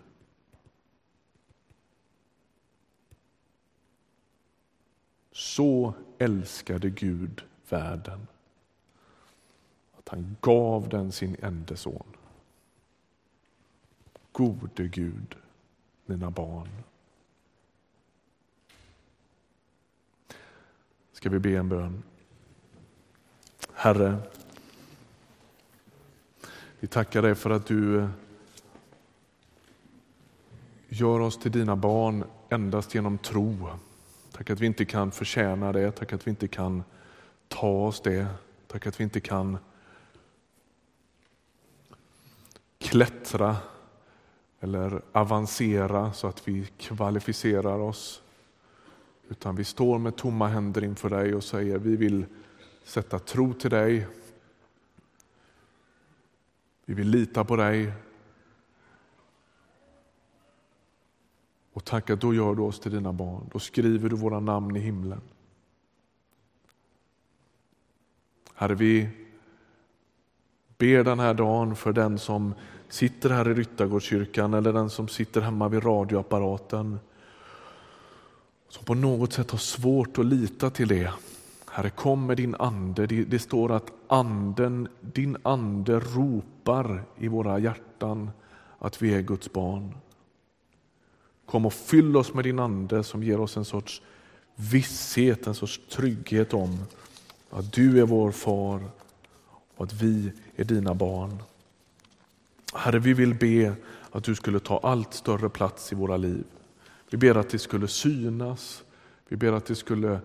Så 5.37 5.95
älskade 6.19 6.91
Gud 6.91 7.45
världen 7.69 8.27
att 9.99 10.09
han 10.09 10.37
gav 10.41 10.89
den 10.89 11.13
sin 11.13 11.37
enda 11.43 11.77
son. 11.77 12.07
Gode 14.33 14.89
Gud, 14.89 15.37
mina 16.07 16.31
barn. 16.31 16.69
Ska 21.13 21.29
vi 21.29 21.39
be 21.39 21.57
en 21.57 21.69
bön? 21.69 22.03
Herre, 23.73 24.19
vi 26.81 26.87
tackar 26.89 27.23
dig 27.23 27.35
för 27.35 27.51
att 27.51 27.67
du 27.67 28.01
eh, 28.01 28.09
gör 30.89 31.21
oss 31.21 31.39
till 31.39 31.53
dina 31.53 31.77
barn 31.77 32.25
endast 32.51 32.95
genom 32.95 33.19
tro. 33.19 33.69
Tack 34.37 34.51
att 34.51 34.61
vi 34.61 34.67
inte 34.67 34.85
kan 34.85 35.13
förtjäna 35.13 35.73
det, 35.73 35.91
tack 35.91 36.13
att 36.13 36.27
vi 36.27 36.31
inte 36.31 36.49
kan 36.49 36.83
ta 37.49 37.69
oss 37.69 38.01
det, 38.01 38.27
tack 38.67 38.87
att 38.87 39.01
vi 39.01 39.05
inte 39.05 39.21
kan 39.21 39.59
klättra 42.79 43.57
eller 44.61 45.03
avancera 45.13 46.13
så 46.13 46.27
att 46.27 46.49
vi 46.49 46.67
kvalificerar 46.79 47.79
oss. 47.79 48.23
Utan 49.29 49.57
vi 49.57 49.65
står 49.65 49.99
med 49.99 50.17
tomma 50.17 50.49
händer 50.49 50.85
inför 50.85 51.11
dig 51.11 51.35
och 51.35 51.45
säger 51.45 51.79
vi 51.79 51.97
vill 51.97 52.27
sätta 52.85 53.19
tro 53.19 53.55
till 53.55 53.71
dig. 53.71 54.07
Vi 56.85 56.95
vill 56.95 57.09
lita 57.09 57.45
på 57.45 57.57
dig. 57.57 57.93
Och 61.77 61.85
tack 61.85 62.11
att 62.11 62.21
då 62.21 62.35
gör 62.35 62.55
du 62.55 62.63
oss 62.63 62.81
till 62.81 62.93
dina 62.93 63.13
barn. 63.13 63.51
Då 63.53 63.59
skriver 63.59 64.09
du 64.09 64.17
våra 64.17 64.41
namn 64.41 64.77
i 64.77 64.81
himlen. 64.81 65.21
Herre, 68.55 68.75
vi 68.75 69.09
ber 70.79 71.05
den 71.05 71.19
här 71.19 71.35
dagen 71.35 71.77
för 71.77 71.93
den 71.93 72.19
som 72.19 72.55
sitter 72.89 73.31
här 73.31 73.49
i 73.49 73.55
Ryttargårdskyrkan 73.55 74.55
eller 74.55 74.73
den 74.73 74.91
som 74.91 75.09
sitter 75.09 75.41
hemma 75.41 75.69
vid 75.69 75.85
radioapparaten 75.85 76.99
som 78.69 78.85
på 78.85 78.95
något 78.95 79.33
sätt 79.33 79.51
har 79.51 79.59
svårt 79.59 80.19
att 80.19 80.27
lita 80.27 80.71
till 80.71 80.89
det. 80.89 81.13
Herre, 81.71 81.91
kom 81.91 82.27
med 82.27 82.37
din 82.37 82.55
ande. 82.55 83.07
Det, 83.07 83.25
det 83.25 83.39
står 83.39 83.73
att 83.73 83.93
anden, 84.07 84.89
din 85.01 85.37
ande 85.43 86.01
ropar 86.01 87.05
i 87.17 87.29
våra 87.29 87.59
hjärtan 87.59 88.31
att 88.79 89.03
vi 89.03 89.15
är 89.15 89.21
Guds 89.21 89.53
barn. 89.53 89.95
Kom 91.47 91.67
och 91.67 91.73
fyll 91.73 92.17
oss 92.17 92.35
med 92.35 92.45
din 92.45 92.59
ande 92.59 93.05
som 93.05 93.23
ger 93.23 93.41
oss 93.41 93.57
en 93.57 93.65
sorts 93.65 94.03
visshet, 94.55 95.47
en 95.47 95.55
sorts 95.55 95.81
trygghet 95.91 96.55
om 96.55 96.79
att 97.51 97.73
du 97.73 98.01
är 98.01 98.07
vår 98.07 98.31
far 98.31 98.81
och 99.77 99.85
att 99.85 99.93
vi 99.93 100.33
är 100.57 100.65
dina 100.65 100.95
barn. 100.95 101.43
Herre, 102.75 102.99
vi 102.99 103.15
vill 103.15 103.35
be 103.35 103.75
att 104.11 104.25
du 104.25 104.35
skulle 104.35 104.61
ta 104.61 104.79
allt 104.79 105.15
större 105.15 105.49
plats 105.49 105.93
i 105.93 105.95
våra 105.95 106.17
liv. 106.17 106.45
Vi 107.11 107.19
ber 107.19 107.35
att 107.35 107.51
det 107.51 107.59
skulle 107.59 107.89
synas, 107.89 108.85
vi 109.29 109.37
ber 109.37 109.53
att 109.53 109.67
det 109.67 109.75
skulle 109.75 110.21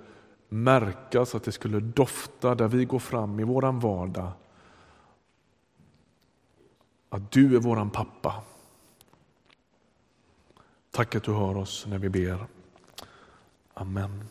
märkas, 0.49 1.35
att 1.35 1.43
det 1.43 1.51
skulle 1.51 1.79
dofta 1.79 2.55
där 2.55 2.67
vi 2.67 2.85
går 2.85 2.99
fram 2.99 3.39
i 3.39 3.43
våran 3.43 3.79
vardag. 3.79 4.31
Att 7.09 7.31
du 7.31 7.55
är 7.55 7.59
våran 7.59 7.89
pappa. 7.89 8.43
Tack 10.91 11.15
att 11.15 11.23
du 11.23 11.33
hör 11.33 11.57
oss 11.57 11.85
när 11.89 11.97
vi 11.97 12.09
ber. 12.09 12.45
Amen. 13.73 14.23